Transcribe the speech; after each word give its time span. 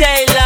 DJ 0.00 0.39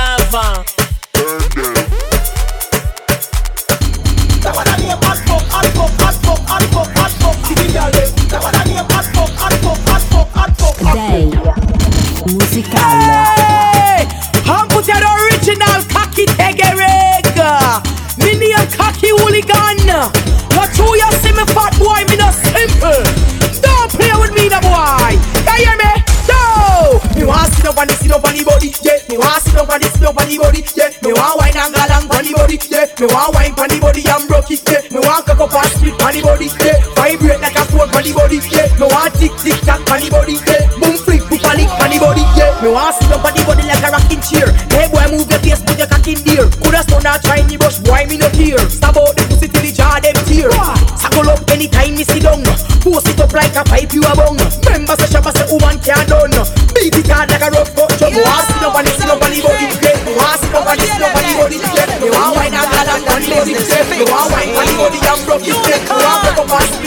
anytime 51.55 51.95
me 51.95 52.03
sit 52.03 52.27
down. 52.27 52.43
Post 52.83 53.09
it 53.09 53.21
up 53.23 53.33
like 53.33 53.55
a 53.55 53.63
pipe 53.63 53.95
you 53.95 54.03
a 54.03 54.13
bung. 54.19 54.37
Remember 54.67 54.99
say 54.99 55.07
shabba 55.07 55.31
say 55.31 55.47
woman 55.47 55.79
can't 55.79 56.11
done. 56.11 56.35
Beat 56.75 56.99
it 56.99 57.07
hard 57.07 57.31
like 57.31 57.47
a 57.47 57.49
rough 57.55 57.71
drum. 57.71 58.11
Me 58.11 58.21
want 58.21 58.45
sit 58.51 58.63
up 58.67 58.75
on 58.75 58.83
the 58.83 58.91
sit 58.91 59.09
up 59.09 59.23
on 59.23 59.31
yeah. 59.31 59.95
Me 60.03 60.13
want 60.19 60.39
sit 60.43 60.51
up 60.51 60.67
on 60.67 60.77
the 60.77 60.85
sit 60.85 60.99
up 60.99 61.15
on 61.15 61.23
the 61.23 61.33
body, 61.39 61.59
yeah. 61.63 61.87
Me 62.03 62.11
want 62.11 62.35
wine 62.35 62.55
and 62.59 62.69
galang 62.75 63.07
on 63.07 63.23
the 63.23 63.29
body, 63.31 63.55
yeah. 63.55 63.87
Me 63.87 64.03
want 64.11 64.29
wine 64.35 64.51
on 64.59 64.67
the 64.67 64.99
and 64.99 65.21
broke 65.25 65.47
it, 65.47 65.55
yeah. 65.55 65.79
Me 65.79 66.03
want 66.03 66.21
broke 66.27 66.51
up 66.51 66.61
and 66.61 66.84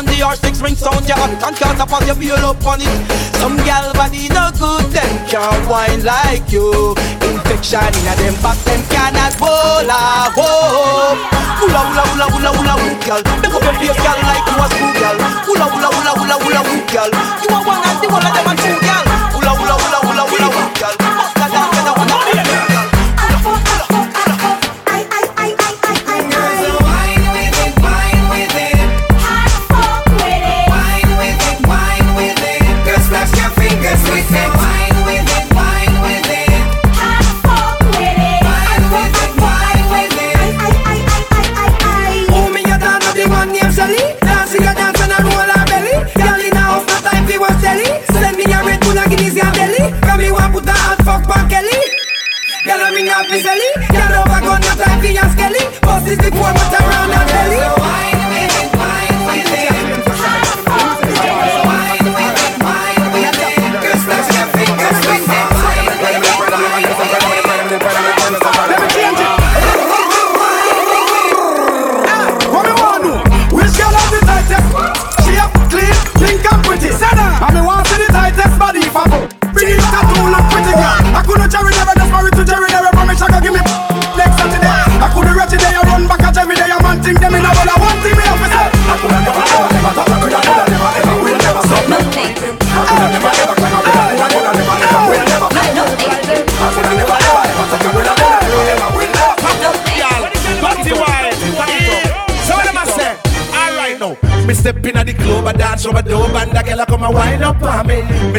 on 0.00 0.06
the 0.06 0.16
R6 0.24 0.62
ring 0.64 0.74
sound, 0.74 1.04
you 1.04 1.12
have. 1.12 1.28
And 1.44 1.56
can't 1.56 1.76
up 1.76 1.92
on 1.92 2.06
you, 2.08 2.16
feel 2.16 2.40
up 2.40 2.64
on 2.64 2.80
it. 2.80 3.00
Some 3.36 3.56
gal 3.68 3.92
body 3.92 4.32
no 4.32 4.48
good, 4.56 4.88
them 4.96 5.12
can't 5.28 5.60
whine 5.68 6.00
like 6.02 6.48
you. 6.48 6.96
Infection 7.20 7.92
in 8.00 8.08
a 8.08 8.14
them 8.16 8.36
back, 8.40 8.56
them 8.64 8.80
cannot 8.88 9.36
hold 9.36 9.92
a 9.92 10.32
hope. 10.32 11.20
Hula 11.60 11.80
hula 11.84 12.04
hula 12.08 12.26
hula 12.32 12.50
hula 12.56 12.74
hoop, 12.80 13.00
gal. 13.04 13.20
Make 13.44 13.52
up 13.52 13.60
your 13.60 13.76
face, 13.76 14.00
gal, 14.00 14.18
like 14.24 14.46
you 14.48 14.56
a 14.56 14.66
school 14.72 14.92
gal. 14.96 15.16
Hula 15.44 15.66
hula 15.68 15.88
hula 15.92 16.12
hula 16.16 16.36
hula 16.48 16.60
hoop, 16.64 16.84
gal. 16.88 17.10
You 17.44 17.48
are 17.52 17.64
one 17.68 17.84
and 17.84 17.98
the 18.00 18.06
one 18.08 18.24
of 18.24 18.32
them 18.32 18.48
are 18.48 18.56
two, 18.56 18.79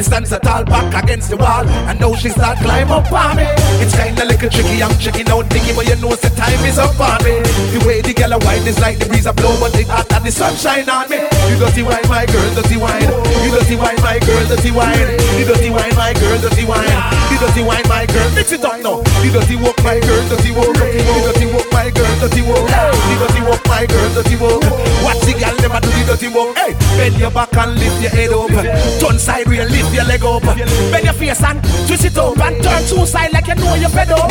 me. 0.01 0.07
Me 0.07 0.07
stand 0.09 0.27
so 0.27 0.39
tall 0.39 0.63
back 0.65 1.03
against 1.03 1.29
the 1.29 1.37
wall, 1.37 1.67
and 1.67 1.99
now 1.99 2.15
she 2.15 2.29
start 2.29 2.57
climb 2.57 2.89
up 2.89 3.11
on 3.11 3.37
me. 3.37 3.45
It's 3.81 3.95
kinda 3.95 4.25
little 4.25 4.49
tricky, 4.49 4.81
I'm 4.81 4.97
checking 4.97 5.29
out 5.29 5.45
thingy, 5.45 5.75
but 5.75 5.85
you 5.85 5.95
know 6.01 6.15
the 6.15 6.29
time 6.33 6.65
is 6.65 6.79
up 6.79 6.99
on 6.99 7.21
me. 7.23 7.37
The 7.69 7.79
way 7.85 8.01
the 8.01 8.13
girl 8.13 8.33
a 8.33 8.39
wine 8.39 8.65
is 8.65 8.79
like 8.79 8.97
the 8.97 9.05
breeze 9.05 9.27
a 9.27 9.33
blow, 9.33 9.53
but 9.59 9.75
it 9.77 9.87
hot 9.87 10.11
and 10.13 10.25
the 10.25 10.31
sunshine 10.31 10.89
on 10.89 11.09
me. 11.09 11.21
You 11.49 11.57
dirty 11.61 11.83
wine, 11.83 12.07
my 12.09 12.25
girl, 12.25 12.49
dirty 12.57 12.77
wine. 12.77 13.09
You 13.45 13.51
dirty 13.53 13.75
wine, 13.77 14.01
my 14.01 14.17
girl, 14.25 14.43
dirty 14.49 14.71
wine. 14.71 14.97
You 15.37 15.45
dirty 15.45 15.69
wine, 15.69 15.93
my 15.93 16.13
girl, 16.17 16.37
dirty 16.41 16.65
wine. 16.65 16.97
You 17.29 17.37
dirty 17.37 17.61
wine, 17.61 17.85
my 17.85 18.05
girl, 18.09 18.29
mix 18.33 18.51
it 18.51 18.65
up 18.65 18.81
now. 18.81 19.05
You 19.21 19.29
dirty 19.29 19.55
walk, 19.55 19.77
my 19.85 19.99
girl, 20.01 20.23
dirty 20.33 20.49
walk. 20.49 20.73
You 20.81 21.21
dirty 21.29 21.45
walk, 21.53 21.69
my 21.69 21.89
girl, 21.93 22.13
dirty 22.17 22.41
walk. 22.41 22.65
You 22.65 23.17
dirty 23.21 23.41
walk, 23.45 23.61
my 23.69 23.85
girl, 23.85 24.09
dirty 24.17 24.35
walk. 24.41 24.65
Watch 25.05 25.21
the 25.29 25.33
girl 25.37 25.55
never 25.61 25.77
do 25.77 25.89
the 25.93 26.03
dirty 26.09 26.29
walk. 26.33 26.57
Hey, 26.57 26.73
bend 26.97 27.21
your 27.21 27.29
back 27.29 27.53
and 27.53 27.77
lift 27.77 28.01
your 28.01 28.09
head 28.09 28.33
up. 28.33 28.49
Turn 28.97 29.19
side 29.19 29.47
real, 29.47 29.69
lift 29.69 29.90
your 29.93 30.05
leg 30.05 30.23
up. 30.23 30.41
Bend 30.43 31.05
your 31.05 31.13
face 31.13 31.43
and 31.43 31.61
twist 31.87 32.05
it 32.05 32.17
up 32.17 32.39
and 32.39 32.63
turn 32.63 32.83
two 32.87 33.05
side 33.05 33.33
like 33.33 33.47
you 33.47 33.55
know 33.55 33.75
you're 33.75 33.89
fed 33.89 34.11
up. 34.11 34.29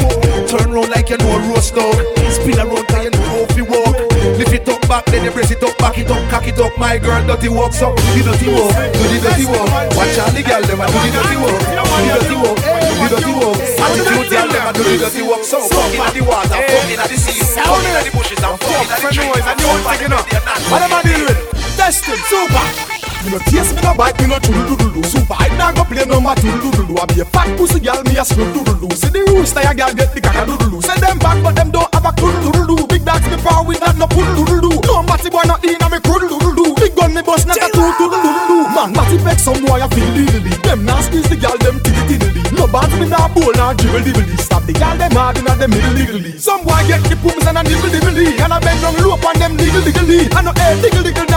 Turn 0.49 0.71
round 0.73 0.91
like 0.91 1.11
you 1.11 1.19
know 1.19 1.37
a 1.37 1.49
roast 1.49 1.75
dog. 1.75 1.95
Spin 2.31 2.59
around 2.59 2.89
like 2.91 3.05
you 3.05 3.11
know 3.11 3.47
if 3.49 3.57
you 3.57 3.65
walk. 3.65 3.97
Lift 4.37 4.53
it 4.53 4.69
up 4.69 4.81
back, 4.89 5.07
then 5.07 5.25
you 5.25 5.31
brace 5.31 5.51
it 5.51 5.63
up, 5.63 5.77
back 5.79 5.97
it 5.97 6.11
up, 6.11 6.21
cock 6.31 6.47
it 6.47 6.59
up. 6.59 6.77
My 6.77 6.99
girl, 6.99 7.25
dirty 7.27 7.49
walk, 7.49 7.73
so 7.73 7.95
the 7.95 8.21
dirty 8.27 8.49
walk, 8.53 8.75
do 8.93 9.05
the 9.07 9.19
dirty 9.23 9.47
walk. 9.47 9.69
Watch 9.97 10.19
out 10.19 10.33
the 10.35 10.43
girl, 10.43 10.63
them 10.67 10.81
a 10.81 10.87
do 10.91 10.99
the 10.99 11.11
dirty 11.15 11.37
walk, 11.39 11.61
do 11.61 11.77
the 11.77 12.17
dirty 12.19 12.37
walk, 12.41 12.57
do 12.59 13.05
the 13.05 13.17
dirty 13.17 13.33
walk. 13.39 13.59
And 13.61 13.93
the 13.97 14.03
cute 14.09 14.29
girl, 14.29 14.49
them 14.49 14.67
a 14.67 14.73
do 14.75 14.83
the 14.85 14.97
dirty 14.99 15.23
walk. 15.23 15.43
So 15.45 15.61
fuck 15.69 15.93
in 15.95 16.05
the 16.11 16.23
water, 16.27 16.59
fuck 16.59 16.91
in 16.91 16.99
the 17.01 17.17
sea, 17.17 17.41
fuck 17.55 17.81
in 17.81 17.93
the 18.05 18.11
bushes, 18.13 18.43
and 18.43 18.57
fuck 18.61 18.81
in 18.81 18.97
the 18.97 19.09
trees. 19.13 19.47
And 19.47 19.61
you 19.61 19.73
to 19.79 19.95
you 20.03 20.09
know? 20.11 20.23
What 20.69 20.83
am 20.85 20.93
I 20.93 21.01
with? 21.05 21.77
Destin, 21.77 22.19
super. 22.29 23.00
Me 23.25 23.33
no 23.33 23.39
taste, 23.53 23.77
me 23.77 23.83
no 23.83 23.93
bite, 23.95 24.17
me 24.21 24.33
no 24.33 24.39
doodle 24.41 24.77
doodle 24.77 24.91
doo. 24.97 25.05
Super, 25.05 25.37
I 25.37 25.53
nah 25.61 25.73
go 25.73 25.85
play 25.85 26.09
number 26.09 26.35
doodle 26.41 26.73
doodle 26.73 26.87
doo. 26.89 26.97
I 26.97 27.05
be 27.05 27.21
a 27.21 27.25
fat 27.29 27.53
pussy 27.59 27.79
girl, 27.79 28.01
me 28.09 28.17
a 28.17 28.25
screw 28.25 28.49
doodle 28.49 28.81
doo. 28.81 28.89
See 28.97 29.13
the 29.13 29.21
rooster, 29.29 29.61
a 29.61 29.75
girl 29.77 29.93
get 29.93 30.15
the 30.17 30.21
caca 30.25 30.49
doodle 30.49 30.71
doo. 30.73 30.81
Send 30.81 31.05
them 31.05 31.19
back, 31.21 31.37
but 31.45 31.55
them 31.55 31.71
don't 31.71 31.93
have 31.93 32.09
a 32.09 32.13
doodle 32.17 32.41
doodle 32.49 32.77
doo. 32.77 32.87
Big 32.89 33.05
dogs 33.05 33.29
me 33.29 33.37
power 33.45 33.61
with 33.61 33.81
that 33.85 34.01
no 34.01 34.09
poodle 34.09 34.33
doodle 34.41 34.61
doo. 34.65 34.81
No 34.89 35.05
matty 35.05 35.29
boy 35.29 35.45
not 35.45 35.61
in 35.61 35.77
a 35.77 35.87
me 35.93 36.01
doodle 36.01 36.33
doodle 36.33 36.55
doo. 36.57 36.73
Big 36.81 36.97
gun 36.97 37.13
me 37.13 37.21
bust 37.21 37.45
not 37.45 37.61
a 37.61 37.69
two 37.69 37.93
doodle 38.01 38.25
doodle 38.25 38.47
doo. 38.49 38.65
Man, 38.73 38.89
matty 38.97 39.21
vex 39.21 39.45
some 39.45 39.61
boy 39.69 39.85
a 39.85 39.89
feel 39.93 40.09
diddly. 40.17 40.57
Them 40.65 40.89
nah 40.89 41.05
squeeze 41.05 41.29
the 41.29 41.37
girl, 41.37 41.61
them 41.61 41.77
tiddly 41.85 42.17
tiddly. 42.17 42.41
No 42.57 42.65
bad 42.73 42.89
me 42.97 43.05
nah 43.05 43.29
bowl 43.29 43.53
nah 43.53 43.77
dribble 43.77 44.01
dibbly. 44.01 44.41
Stop 44.41 44.65
the 44.65 44.73
girl, 44.73 44.97
them 44.97 45.13
hard 45.13 45.37
inna 45.37 45.53
them 45.61 45.69
middle 45.69 45.93
diggly. 45.93 46.41
Some 46.41 46.65
boy 46.65 46.81
get 46.89 47.05
the 47.05 47.21
pooms 47.21 47.45
and 47.45 47.61
a 47.61 47.63
nibble 47.69 47.93
dibbly. 47.93 48.41
And 48.41 48.49
a 48.49 48.59
bend 48.65 48.81
down 48.81 48.97
low 49.05 49.21
on 49.21 49.37
them 49.37 49.61
diggle 49.61 49.85
diggly. 49.85 50.25
And 50.33 50.49
no 50.49 50.53
air 50.57 50.81
diggle 50.81 51.05
diggly. 51.05 51.30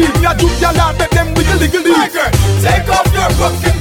Me 0.00 0.06
a 0.06 0.34
juke 0.34 0.60
y'all 0.62 0.80
and 0.80 0.98
make 0.98 1.10
them 1.10 1.28
wiggle 1.34 1.58
diggly. 1.60 1.92
My 1.92 2.08
girl, 2.08 2.30
take 2.64 2.88
off 2.88 3.12
your 3.12 3.28
fucking 3.36 3.79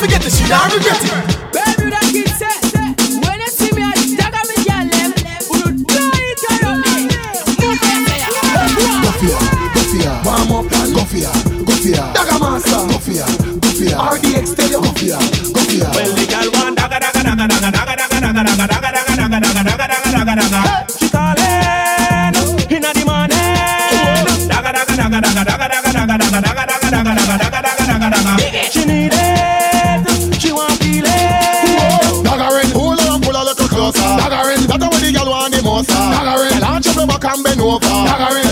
forget 0.00 0.22
this, 0.22 0.40
you 0.40 0.48
now. 0.48 0.64
I 0.64 0.74
regret 0.74 0.99
over. 37.70 38.49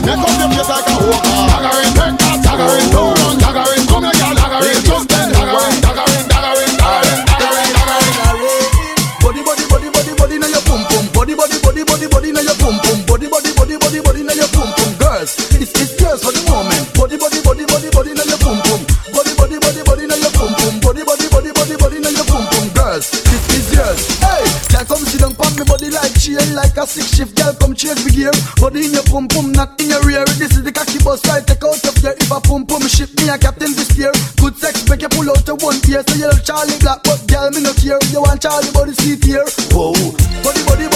want 38.28 38.44
all 38.44 38.60
the 38.60 38.72
body 38.72 38.92
see 38.92 39.16
fear. 39.16 39.44
Whoa, 39.72 39.92
body 40.44 40.62
body 40.68 40.87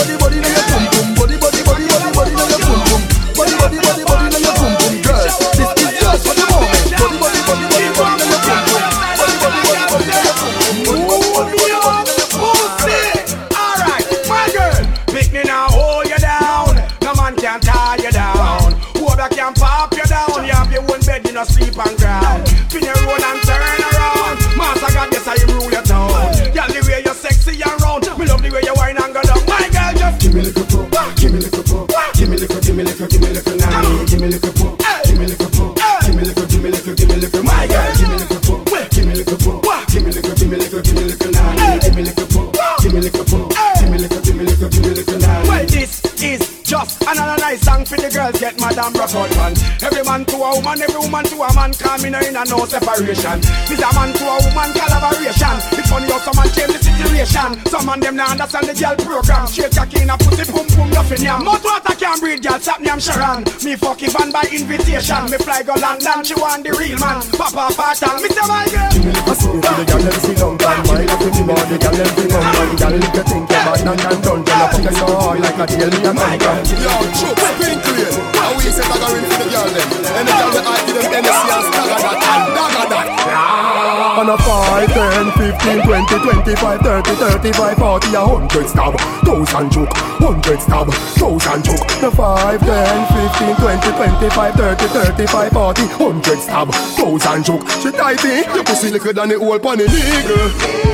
man. 48.90 49.54
Every 49.82 50.02
man 50.02 50.24
to 50.26 50.36
a 50.36 50.54
woman, 50.56 50.82
every 50.82 50.98
woman 50.98 51.24
to 51.24 51.36
a 51.36 51.51
man, 52.00 52.12
coming 52.12 52.28
in 52.28 52.36
a 52.36 52.44
no 52.48 52.64
separation. 52.64 53.40
This 53.68 53.82
a 53.82 53.90
man 53.92 54.12
to 54.14 54.24
a 54.24 54.36
woman 54.40 54.70
collaboration. 54.72 55.56
It's 55.76 55.88
funny 55.90 56.08
how 56.08 56.18
some 56.18 56.36
man 56.36 56.48
change 56.54 56.72
the 56.72 56.80
situation. 56.80 57.50
Some 57.68 57.86
man 57.86 58.00
them 58.00 58.16
not 58.16 58.30
understand 58.32 58.68
the 58.68 58.74
girl 58.74 58.96
program. 58.96 59.46
Straight 59.46 59.74
cocky 59.74 60.02
in 60.02 60.10
a 60.10 60.16
pussy, 60.16 60.50
boom 60.52 60.66
boom 60.72 60.88
nothing 60.90 61.22
yam. 61.22 61.44
Mouth 61.44 61.64
water 61.64 61.94
can't 61.96 62.20
breathe, 62.20 62.42
girl. 62.42 62.58
Stop 62.60 62.80
me, 62.80 62.88
I'm 62.88 63.00
Sharon. 63.00 63.44
Me 63.64 63.76
fucking 63.76 64.10
van 64.10 64.30
by 64.32 64.44
invitation. 64.52 65.22
Me 65.28 65.36
fly 65.38 65.62
go 65.62 65.74
London, 65.74 66.24
she 66.24 66.34
want 66.34 66.64
the 66.64 66.72
real 66.72 66.98
man. 66.98 67.20
Papa 67.36 67.72
Patan, 67.74 68.22
me 68.22 68.28
say 68.28 68.46
my 68.48 68.64
girl. 68.70 69.12
I 69.32 69.34
see 69.34 69.48
you 69.48 69.60
to 69.60 69.72
the 69.72 69.84
gal 69.88 70.00
them 70.02 70.16
sit 70.20 70.36
down 70.36 70.60
and 70.60 70.82
mind 70.88 71.10
up 71.10 71.20
with 71.20 71.32
the 71.32 71.42
body 71.46 71.76
gal 71.80 71.94
them 71.96 72.10
bring 72.12 72.32
on 72.36 72.42
and 72.42 72.76
gal 72.78 72.92
if 72.92 73.16
you 73.16 73.24
think 73.24 73.48
you're 73.48 73.64
bad 73.64 73.80
and 73.80 73.96
and 73.96 74.20
done 74.22 74.44
Tell 74.44 74.60
her 74.60 74.68
fuck 74.68 74.84
you 74.84 74.92
so 74.92 75.06
hard 75.08 75.40
like 75.40 75.56
a 75.56 75.64
tail 75.72 75.88
oh 75.88 76.12
me 76.12 76.20
a 76.20 76.36
come 76.36 76.60
from 76.60 76.80
Yo, 76.84 76.92
true, 77.16 77.32
spin 77.32 77.76
clean. 77.80 78.12
How 78.36 78.52
we 78.52 78.68
say 78.68 78.84
dagger 78.84 79.12
in 79.16 79.24
for 79.24 79.38
the 79.40 79.46
girl 79.48 79.68
them. 79.72 79.88
And 80.12 80.24
the 80.28 80.32
girl 80.36 80.50
we 80.52 80.60
I 80.62 80.76
give 80.84 80.96
them 81.00 81.12
Hennessy 81.16 81.72
and 81.72 81.81
that 81.86 82.88
that. 82.90 83.72
On 84.12 84.28
a 84.28 84.36
5, 84.36 84.92
10, 84.92 85.32
15, 85.32 85.82
20, 85.82 86.18
25, 86.44 86.80
30, 86.80 87.10
35, 87.42 87.78
40, 87.78 88.14
a 88.14 88.20
hundred 88.20 88.68
stab. 88.68 88.94
Thousand 89.24 89.72
choke, 89.72 89.88
hundred 90.20 90.60
stab, 90.60 90.86
thousand 91.16 91.64
choke. 91.64 91.86
The 91.98 92.10
5, 92.10 92.60
10, 92.60 93.06
15, 93.32 93.56
20, 93.56 93.90
25, 94.28 94.54
30, 94.54 94.86
35, 94.86 95.52
40, 95.52 95.82
hundred 95.96 96.38
stab. 96.38 96.68
Thousand 96.70 97.44
choke. 97.44 97.64
She 97.80 97.90
tight 97.90 98.24
in, 98.24 98.54
your 98.54 98.64
pussy 98.64 98.90
liquor 98.90 99.12
than 99.12 99.30
the 99.30 99.38
whole 99.38 99.58
pan 99.58 99.80
illegal 99.80 100.52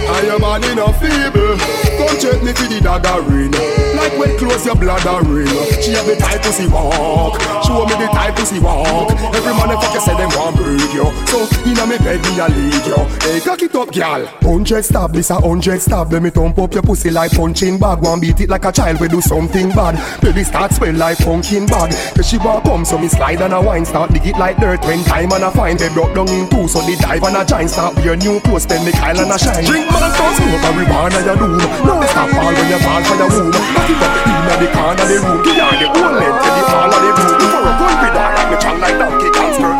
And 0.08 0.26
your 0.26 0.41
body 0.41 0.75
not 0.75 0.96
feeble. 0.96 1.58
Come 1.99 2.17
check 2.17 2.41
me 2.41 2.52
for 2.55 2.64
the 2.70 2.81
dagger 2.81 3.20
ring. 3.29 3.52
Like 3.99 4.17
when 4.17 4.38
close 4.38 4.64
your 4.64 4.76
bladder 4.76 5.20
ring. 5.29 5.50
She 5.82 5.93
have 5.93 6.06
the 6.06 6.17
type 6.17 6.41
pussy 6.41 6.67
walk. 6.69 7.37
Show 7.67 7.84
me 7.84 7.93
the 7.99 8.08
type 8.14 8.37
pussy 8.37 8.58
walk. 8.61 9.12
Every 9.34 9.52
man 9.52 9.75
fuck 9.76 9.93
you 9.93 10.00
say 10.00 10.17
them 10.17 10.31
want 10.38 10.56
break 10.79 10.95
you. 10.95 11.05
So 11.27 11.47
inna 11.67 11.87
me 11.87 11.99
bed 11.99 12.23
me 12.23 12.39
a 12.39 12.47
lead 12.49 12.87
you. 12.87 13.01
Hey 13.27 13.41
cock 13.41 13.63
it 13.63 13.75
up 13.75 13.91
gal. 13.91 14.27
Hundred 14.43 14.85
stab 14.85 15.13
this 15.13 15.31
a 15.31 15.41
hundred 15.41 15.81
stab. 15.81 16.13
Let 16.13 16.23
me 16.23 16.31
thump 16.31 16.59
up 16.59 16.73
your 16.73 16.83
pussy 16.83 17.11
like 17.11 17.33
punching 17.33 17.79
bag. 17.79 18.01
One 18.01 18.21
beat 18.21 18.41
it 18.41 18.49
like 18.49 18.65
a 18.65 18.73
child 18.73 19.01
we 19.01 19.09
do 19.09 19.21
something 19.21 19.71
bad. 19.71 19.99
Baby 20.21 20.45
start 20.45 20.73
swell 20.73 20.95
like 20.95 21.19
pumpkin 21.19 21.67
bag. 21.67 21.93
Cause 22.15 22.29
she 22.29 22.39
want 22.39 22.65
come 22.65 22.85
so 22.85 22.99
me 22.99 23.09
slide 23.09 23.43
and 23.43 23.55
a 23.55 23.61
wine. 23.61 23.85
Start 23.85 24.13
dig 24.13 24.27
it 24.27 24.39
like 24.39 24.58
dirt 24.58 24.82
when 24.85 25.03
time 25.05 25.32
and 25.32 25.44
a 25.44 25.51
find 25.51 25.79
They 25.79 25.93
broke 25.93 26.15
down 26.15 26.29
in 26.29 26.49
two 26.51 26.69
so 26.69 26.81
the 26.81 26.97
dive 27.01 27.23
and 27.25 27.37
a 27.37 27.44
giant. 27.44 27.70
Start 27.70 27.97
wear 27.97 28.17
new 28.17 28.41
clothes 28.41 28.67
then 28.67 28.85
the 28.85 28.93
Kyle 28.93 29.19
and 29.19 29.32
a 29.32 29.39
shine. 29.39 29.65
Drink 29.65 29.91
man 29.91 30.11
so 30.15 30.27
smoke 30.39 30.63
marijuana 30.63 31.20
you 31.27 31.37
do 31.37 31.49
No 31.85 31.94
stop 32.06 32.32
all 32.35 32.53
when 32.53 32.69
you 32.70 32.79
fall 32.79 33.03
for 33.05 33.17
your 33.17 33.29
womb. 33.29 33.51
Back 33.51 33.91
it 33.91 34.03
up 34.03 34.15
inna 34.29 34.55
the 34.58 34.69
corner 34.73 35.06
the 35.06 35.17
room. 35.27 35.43
Give 35.43 35.56
her 35.56 35.75
the 35.79 35.87
whole 35.91 36.15
length 36.15 36.43
the 36.44 36.63
all 36.69 36.93
of 36.93 37.01
the 37.03 37.11
room. 37.17 37.35
Before 37.39 37.67
a 37.67 37.73
gun 37.79 37.94
with 38.03 38.19
her 38.19 38.39
me 38.51 38.56
chat 38.56 38.81
like 38.81 38.99
donkey 38.99 39.31
can 39.31 39.78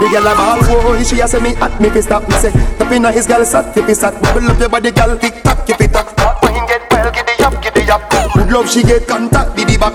the 0.00 0.08
girl 0.08 0.26
a 0.26 0.34
ball 0.38 0.62
boy, 0.82 1.02
she 1.02 1.18
a 1.20 1.26
say 1.26 1.40
me 1.40 1.54
hot, 1.54 1.80
me 1.80 1.90
fi 1.90 2.00
stop 2.00 2.22
Me 2.28 2.34
say, 2.36 2.52
tap 2.78 2.92
inna 2.92 3.10
his 3.10 3.26
girl 3.26 3.44
sat, 3.44 3.76
if 3.76 3.86
he 3.86 3.94
sat 3.94 4.14
Bubble 4.22 4.46
up 4.50 4.58
your 4.58 4.68
body, 4.68 4.90
girl, 4.92 5.18
tick 5.18 5.42
tock, 5.42 5.66
keep 5.66 5.80
it 5.80 5.94
up 5.94 6.06
When 6.42 6.54
get 6.66 6.86
well, 6.90 7.10
the 7.10 7.20
up, 7.42 7.58
the 7.58 7.82
up 7.90 8.06
Good 8.34 8.52
love, 8.52 8.70
she 8.70 8.82
get 8.82 9.08
contact, 9.08 9.56
did 9.56 9.66
the 9.66 9.78
back 9.78 9.94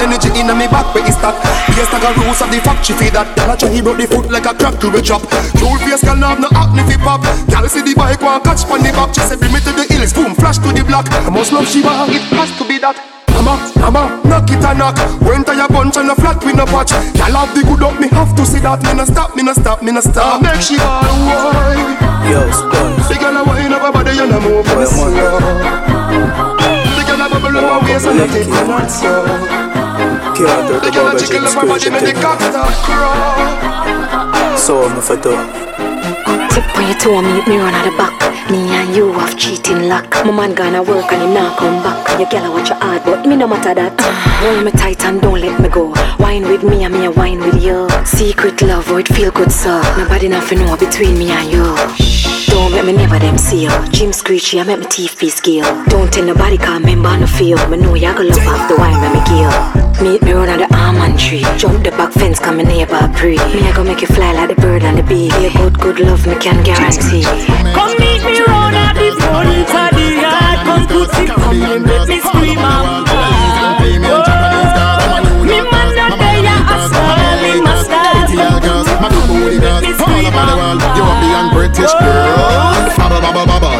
Energy 0.00 0.32
inna 0.40 0.54
me 0.54 0.66
back, 0.72 0.94
where 0.94 1.04
is 1.06 1.16
that? 1.20 1.36
Yes, 1.76 1.92
like 1.92 2.08
a 2.08 2.16
rose 2.16 2.40
of 2.40 2.48
the 2.48 2.58
fuck, 2.64 2.80
she 2.82 2.94
feel 2.96 3.12
that 3.12 3.28
Girl 3.36 3.52
a 3.52 3.56
try, 3.56 3.68
he 3.68 3.82
broke 3.82 4.00
the 4.00 4.06
foot 4.08 4.30
like 4.32 4.48
a 4.48 4.54
crack 4.56 4.80
to 4.80 4.88
a 4.88 5.02
chop 5.04 5.20
Cool 5.60 5.76
face, 5.84 6.00
girl, 6.00 6.16
have 6.16 6.40
no 6.40 6.48
acne 6.56 6.80
fi 6.88 6.96
pop 6.96 7.20
Girl 7.52 7.68
see 7.68 7.84
the 7.84 7.92
bike, 7.92 8.24
want 8.24 8.40
catch 8.40 8.64
pon 8.64 8.80
the 8.80 8.88
back 8.88 9.12
She 9.12 9.20
say, 9.20 9.36
bring 9.36 9.52
me 9.52 9.60
to 9.60 9.72
the 9.76 9.84
hills, 9.84 10.16
boom, 10.16 10.32
flash 10.32 10.56
to 10.64 10.72
the 10.72 10.80
block 10.80 11.12
I 11.12 11.28
must 11.28 11.52
love 11.52 11.68
she 11.68 11.84
want, 11.84 12.08
it 12.08 12.24
has 12.32 12.50
to 12.56 12.64
be 12.64 12.80
that 12.80 13.15
Hammer, 13.36 13.60
hammer, 13.84 14.06
knock 14.24 14.48
it 14.48 14.64
and 14.64 14.78
knock. 14.80 14.96
Went 15.20 15.46
to 15.46 15.54
your 15.54 15.68
bunch 15.68 15.96
and 16.00 16.08
a 16.08 16.14
flat 16.16 16.40
with 16.42 16.56
no 16.56 16.64
patch. 16.64 16.96
Y'all 17.20 17.36
have 17.36 17.52
the 17.52 17.60
good 17.60 17.82
up, 17.84 18.00
me 18.00 18.08
have 18.08 18.32
to 18.34 18.46
see 18.48 18.60
that. 18.64 18.80
Me 18.80 18.96
no 18.96 19.04
stop, 19.04 19.36
me 19.36 19.42
no 19.44 19.52
stop, 19.52 19.82
me 19.82 19.92
no 19.92 20.00
stop. 20.00 20.40
Make 20.40 20.64
she 20.64 20.80
all 20.80 21.04
wine 21.28 22.00
Yo, 22.24 22.48
Spurs. 22.48 23.12
The 23.12 23.20
girl 23.20 23.36
a 23.36 23.44
wine 23.44 23.72
up 23.76 23.84
her 23.84 23.92
body 23.92 24.16
and 24.16 24.32
a 24.32 24.40
move 24.40 24.64
for 24.64 24.80
the 24.80 24.86
slow 24.88 25.12
The 25.12 27.02
girl 27.04 27.20
a 27.20 27.28
bubble 27.28 27.60
up 27.60 27.68
her 27.68 27.80
waist 27.84 28.08
and 28.08 28.24
a 28.24 28.26
take 28.32 28.48
one 28.64 28.88
slow 28.88 29.28
Can't 30.32 30.64
talk 30.64 30.80
The 30.80 30.90
girl 30.96 31.06
a 31.06 31.12
about 31.12 31.20
jiggle 31.20 31.44
up 31.44 31.60
her 31.60 31.66
body, 31.68 31.90
make 31.92 32.08
the 32.08 32.14
cock 32.16 32.40
start 32.40 32.72
crawl. 32.88 34.56
So, 34.56 34.88
I'm 34.88 34.96
for 35.04 35.20
to 35.20 35.36
Tip 36.56 36.64
on 36.72 36.88
your 36.88 36.96
toe, 36.96 37.20
meet 37.20 37.46
me 37.46 37.60
run 37.60 37.74
at 37.76 37.84
the 37.84 37.92
back. 38.00 38.35
Me 38.50 38.70
and 38.70 38.94
you 38.94 39.12
have 39.12 39.36
cheating 39.36 39.88
luck. 39.88 40.08
My 40.24 40.30
man 40.30 40.54
gonna 40.54 40.80
work 40.80 41.10
and 41.12 41.22
he 41.22 41.34
not 41.34 41.58
come 41.58 41.82
back. 41.82 42.18
Your 42.18 42.28
girl 42.28 42.52
watch 42.52 42.68
your 42.68 42.78
hard, 42.78 43.02
but 43.04 43.26
me 43.26 43.34
no 43.34 43.48
matter 43.48 43.74
that. 43.74 44.00
Hold 44.40 44.64
me 44.64 44.70
tight 44.70 45.04
and 45.04 45.20
don't 45.20 45.40
let 45.40 45.60
me 45.60 45.68
go. 45.68 45.92
Wine 46.20 46.46
with 46.46 46.62
me 46.62 46.84
and 46.84 46.94
me 46.94 47.06
a 47.06 47.10
wine 47.10 47.40
with 47.40 47.60
you. 47.60 47.88
Secret 48.04 48.62
love, 48.62 48.88
oh 48.90 48.98
it 48.98 49.08
feel 49.08 49.32
good, 49.32 49.50
sir. 49.50 49.82
Nobody 49.98 50.28
nothing 50.28 50.60
know 50.60 50.76
between 50.76 51.18
me 51.18 51.30
and 51.30 51.50
you. 51.50 51.64
Don't 52.46 52.70
make 52.70 52.84
me 52.86 52.92
never 52.92 53.18
them 53.18 53.36
see 53.36 53.64
you. 53.64 53.88
Jim 53.90 54.12
screechy, 54.12 54.60
I 54.60 54.62
make 54.62 54.78
my 54.78 54.86
teeth 54.86 55.18
be 55.18 55.28
skill. 55.28 55.64
Don't 55.86 56.12
tell 56.12 56.24
nobody, 56.24 56.56
cause 56.56 56.80
member 56.80 57.16
no 57.18 57.26
feel. 57.26 57.58
Me 57.68 57.78
know 57.78 57.94
you 57.94 58.12
gonna 58.12 58.30
love 58.30 58.46
off 58.46 58.68
the 58.68 58.76
wine 58.76 59.00
me 59.12 59.20
give. 59.26 59.86
Meet 60.00 60.22
me 60.22 60.32
run 60.32 60.48
on 60.50 60.58
the 60.58 60.68
almond 60.76 61.18
tree. 61.18 61.44
Jump 61.56 61.82
the 61.82 61.90
back 61.90 62.12
fence, 62.12 62.38
come 62.38 62.58
my 62.58 62.62
neighbor 62.62 63.10
pre. 63.16 63.38
Me 63.52 63.66
I 63.66 63.72
go 63.74 63.82
make 63.82 64.02
you 64.02 64.06
fly 64.08 64.32
like 64.32 64.54
the 64.54 64.60
bird 64.60 64.84
and 64.84 64.98
the 64.98 65.02
bee. 65.02 65.30
Be 65.30 65.46
a 65.46 65.50
good, 65.50 65.78
good 65.80 65.98
love, 66.00 66.26
me 66.26 66.36
can 66.36 66.62
guarantee. 66.62 66.75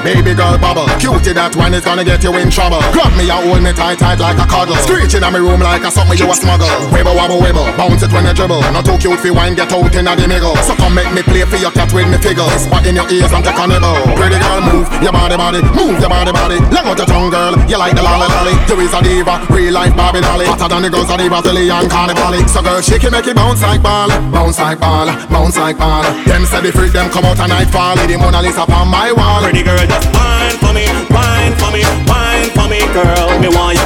Baby 0.07 0.39
girl 0.39 0.55
bubble. 0.55 0.87
Cutie, 1.03 1.35
that 1.35 1.51
one 1.59 1.75
is 1.75 1.83
gonna 1.83 2.07
get 2.07 2.23
you 2.23 2.31
in 2.39 2.47
trouble. 2.47 2.79
Grab 2.95 3.11
me 3.19 3.27
and 3.27 3.43
hold 3.43 3.59
me 3.59 3.75
tight, 3.75 3.99
tight 3.99 4.23
like 4.23 4.39
a 4.39 4.47
cuddle. 4.47 4.79
Screeching 4.87 5.19
in 5.19 5.33
my 5.35 5.43
room 5.43 5.59
like 5.59 5.83
a 5.83 5.91
something 5.91 6.15
you 6.15 6.31
a 6.31 6.37
smuggle. 6.39 6.71
Wibble, 6.95 7.19
wobble, 7.19 7.43
wibble, 7.43 7.67
bounce 7.75 8.07
it 8.07 8.15
when 8.15 8.23
you 8.23 8.31
dribble. 8.31 8.63
Not 8.71 8.87
too 8.87 8.95
cute 9.03 9.19
for 9.19 9.35
wine, 9.35 9.59
get 9.59 9.75
out 9.75 9.91
in 9.91 10.07
the 10.07 10.27
middle. 10.31 10.55
So 10.63 10.79
come 10.79 10.95
make 10.95 11.11
me 11.11 11.27
play 11.27 11.43
for 11.43 11.59
your 11.59 11.75
cat 11.75 11.91
with 11.91 12.07
me 12.07 12.23
figure. 12.23 12.47
Spot 12.55 12.87
in 12.87 12.95
your 12.95 13.09
ears 13.11 13.35
take 13.35 13.59
a 13.59 13.65
nibble. 13.67 13.99
Pretty 14.15 14.39
girl, 14.39 14.63
move 14.63 14.87
your 15.03 15.11
body, 15.11 15.35
body, 15.35 15.61
move 15.75 15.99
your 15.99 16.11
body, 16.11 16.31
body. 16.31 16.59
Let 16.71 16.87
out 16.87 16.99
your 17.03 17.11
tongue, 17.11 17.31
girl. 17.35 17.59
You 17.67 17.79
like 17.83 17.99
the 17.99 18.07
lolly, 18.07 18.31
lolly. 18.31 18.55
You 18.71 18.79
is 18.87 18.95
a 18.95 19.03
diva, 19.03 19.43
real 19.51 19.75
life 19.75 19.95
Barbie 19.99 20.23
dolly. 20.23 20.47
Hotter 20.47 20.71
than 20.71 20.87
the 20.87 20.91
girls 20.95 21.11
of 21.11 21.19
the 21.19 21.27
Brazilian 21.27 21.91
carnival. 21.91 22.31
So 22.47 22.63
girl, 22.63 22.79
shake 22.79 23.03
it, 23.03 23.11
make 23.11 23.27
it 23.27 23.35
bounce 23.35 23.63
like 23.63 23.83
ball, 23.83 24.09
bounce 24.31 24.63
like 24.63 24.79
ball, 24.79 25.11
bounce 25.35 25.59
like 25.59 25.79
ball. 25.79 26.07
Them 26.31 26.47
say 26.47 26.63
the 26.63 26.71
freak, 26.71 26.95
them 26.95 27.11
come 27.11 27.27
out 27.27 27.43
a 27.43 27.47
nightfall. 27.51 27.99
The 27.99 28.15
Mona 28.15 28.39
Lisa 28.39 28.63
on 28.71 28.87
my 28.87 29.11
wall. 29.11 29.43
Pretty 29.43 29.67
girl, 29.67 29.96
wine 30.15 30.57
for 30.63 30.73
me, 30.73 30.87
wine 31.11 31.55
for 31.61 31.71
me, 31.73 31.83
wine 32.09 32.51
for 32.57 32.67
me, 32.69 32.81
girl. 32.93 33.29
Me 33.41 33.49
want 33.49 33.79
you 33.79 33.86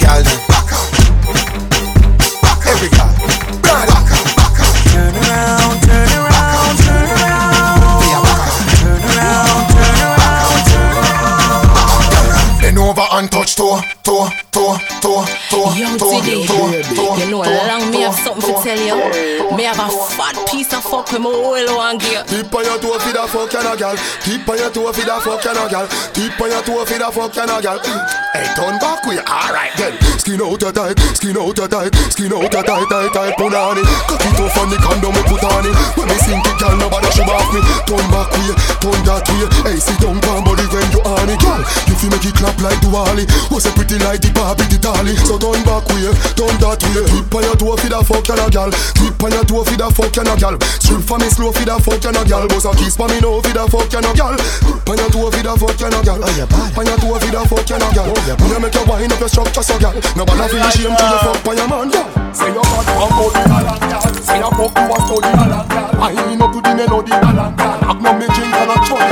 gal 0.00 0.22
then. 0.22 0.40
Back 0.48 0.72
up. 0.72 0.88
Back 2.40 2.64
up. 2.64 2.72
Every 2.72 2.88
girl, 2.88 3.12
Back 3.62 3.88
up. 3.92 4.24
Back 4.36 4.60
up. 4.60 4.72
Turn 4.88 5.14
around, 5.14 5.76
turn 5.84 6.08
around, 6.16 6.74
turn 6.80 7.08
around. 7.12 8.00
Back 8.00 8.24
up. 8.24 8.56
Turn 8.80 9.02
around, 9.04 9.64
turn 9.70 9.96
around, 10.08 10.64
turn 10.72 10.96
around. 12.16 12.60
Bend 12.60 12.78
over 12.78 13.06
and 13.12 13.30
touch 13.30 13.56
toe, 13.56 13.80
toe, 14.02 14.28
toe. 14.50 14.78
Yo, 15.10 15.26
toe, 15.50 15.74
you 15.74 17.30
know, 17.30 17.42
long 17.42 17.90
me 17.90 18.06
have 18.06 18.14
something 18.14 18.46
to 18.46 18.54
tell 18.62 18.78
you. 18.78 18.94
Me 19.56 19.64
have 19.66 19.82
a 19.82 19.90
fat 20.14 20.38
piece 20.46 20.72
of 20.72 20.84
fuck 20.86 21.10
with 21.10 21.20
my 21.20 21.30
oil 21.30 21.66
one 21.76 21.98
gear. 21.98 22.22
Tip 22.30 22.54
on 22.54 22.62
your 22.62 22.78
toe 22.78 22.94
for 22.94 23.10
the 23.10 23.26
fuck 23.26 23.54
and 23.58 23.66
a 23.66 23.74
gal. 23.74 23.96
Tip 24.22 24.46
on 24.46 24.58
your 24.58 24.70
toe 24.70 24.92
for 24.92 25.02
the 25.02 25.16
fuck 25.18 25.46
and 25.50 25.58
a 25.58 25.66
gal. 25.66 25.86
Tip 26.14 26.38
on 26.38 26.50
your 26.50 26.62
toe 26.62 26.84
for 26.86 26.98
the 26.98 27.08
fuck 27.10 27.36
and 27.42 27.50
a 27.50 27.58
gal. 27.58 27.78
Hey, 28.30 28.46
turn 28.54 28.78
back 28.78 29.02
with 29.02 29.18
alright 29.26 29.74
then. 29.74 29.98
Skin 30.22 30.38
out 30.38 30.62
your 30.62 30.70
tight, 30.70 30.94
skin 31.18 31.34
out 31.34 31.58
your 31.58 31.66
tight, 31.66 31.90
skin 32.14 32.30
out 32.30 32.46
your 32.46 32.62
tight, 32.62 32.86
tight, 32.86 33.10
tight, 33.10 33.34
punani. 33.34 33.82
Cut 34.06 34.22
it 34.22 34.38
off 34.38 34.58
on 34.62 34.70
the 34.70 34.78
condom 34.78 35.10
we 35.10 35.22
put 35.26 35.42
on 35.42 35.66
it. 35.66 35.74
When 35.98 36.06
me 36.06 36.14
sink 36.22 36.46
it, 36.46 36.54
gal, 36.62 36.78
nobody 36.78 37.10
should 37.10 37.26
off 37.26 37.50
me. 37.50 37.58
Turn 37.90 38.06
back 38.14 38.30
way, 38.30 38.54
turn 38.78 39.00
that 39.10 39.26
way. 39.26 39.74
Hey, 39.74 39.78
sit 39.82 39.98
down, 39.98 40.22
palm 40.22 40.46
body 40.46 40.62
when 40.70 40.86
you 40.94 41.02
on 41.02 41.26
it, 41.26 41.40
gal. 41.42 41.66
You 42.00 42.08
make 42.08 42.24
it 42.24 42.32
clap 42.32 42.56
like 42.64 42.80
Duali. 42.80 43.28
Was 43.52 43.68
a 43.68 43.72
pretty 43.76 44.00
like 44.00 44.24
the 44.24 44.32
Barbie, 44.32 44.64
the 44.72 44.80
dolly. 44.80 45.12
So 45.20 45.36
turn 45.36 45.60
back 45.68 45.84
way, 45.92 46.08
turn 46.32 46.56
that 46.64 46.80
way. 46.80 47.04
Tip 47.04 47.28
on 47.28 47.44
your 47.44 47.56
toe 47.60 47.76
for 47.76 47.88
the 47.92 48.00
fuck 48.00 48.28
and 48.32 48.40
a 48.40 48.48
gal. 48.48 48.72
Tip 48.72 49.20
on 49.20 49.32
your 49.36 49.44
toe 49.44 49.60
for 49.68 49.76
the 49.76 49.86
fuck 49.92 50.16
and 50.16 50.32
a 50.32 50.34
gal. 50.40 50.56
Strip 50.80 51.04
for 51.04 51.20
me 51.20 51.28
slow 51.28 51.52
for 51.52 51.60
the 51.60 51.76
fuck 51.76 52.00
and 52.08 52.16
a 52.16 52.22
gal. 52.24 52.48
Bust 52.48 52.64
a 52.64 52.72
kiss 52.72 52.96
for 52.96 53.04
me 53.04 53.20
now 53.20 53.36
for 53.44 53.52
the 53.52 53.64
fuck 53.68 53.92
and 53.92 54.08
a 54.08 54.12
gal. 54.16 54.32
Tip 54.32 54.88
on 54.88 54.96
your 54.96 55.10
toe 55.12 55.28
for 55.28 55.44
the 55.44 55.52
fuck 55.60 55.82
and 55.84 55.92
a 55.92 56.00
gal. 56.00 56.20
Oh, 56.24 56.32
Tip 56.40 56.78
on 56.80 56.86
your 56.88 56.96
toe 56.96 57.18
for 57.20 57.30
the 57.36 57.40
fuck 57.44 57.68
and 57.68 57.84
a 57.84 57.88
gal. 57.92 58.08
Oh, 58.08 58.16
me 58.16 58.48
a 58.48 58.56
make 58.64 58.72
you 58.72 58.84
wind 58.88 59.12
up 59.12 59.20
your 59.20 59.28
structure 59.28 59.60
so 59.60 59.76
gal. 59.76 59.92
Nobody 60.16 60.44
feel 60.48 60.64
ashamed 60.64 60.96
to 60.96 61.04
you 61.04 61.20
fuck 61.20 61.38
by 61.44 61.52
your 61.52 61.68
man. 61.68 61.92
gal. 61.92 62.08
Say 62.32 62.48
you 62.48 62.64
bad 62.64 62.88
one 62.96 63.12
for 63.12 63.28
the 63.28 63.42
galang 63.44 63.82
gal. 63.92 64.08
Say 64.24 64.40
you 64.40 64.50
fuck 64.56 64.72
you 64.72 64.88
a 64.88 64.98
study 65.04 65.30
galang 65.36 65.68
gal. 65.68 65.88
I 66.00 66.16
ain't 66.16 66.40
up 66.40 66.48
to 66.48 66.60
the 66.64 66.72
melody 66.72 67.12
galang 67.12 67.52
gal. 67.60 67.76
Acknowledge 67.92 68.24
me 68.24 68.26
drink 68.32 68.56
and 68.56 68.72
a 68.72 68.76
chug 68.88 69.09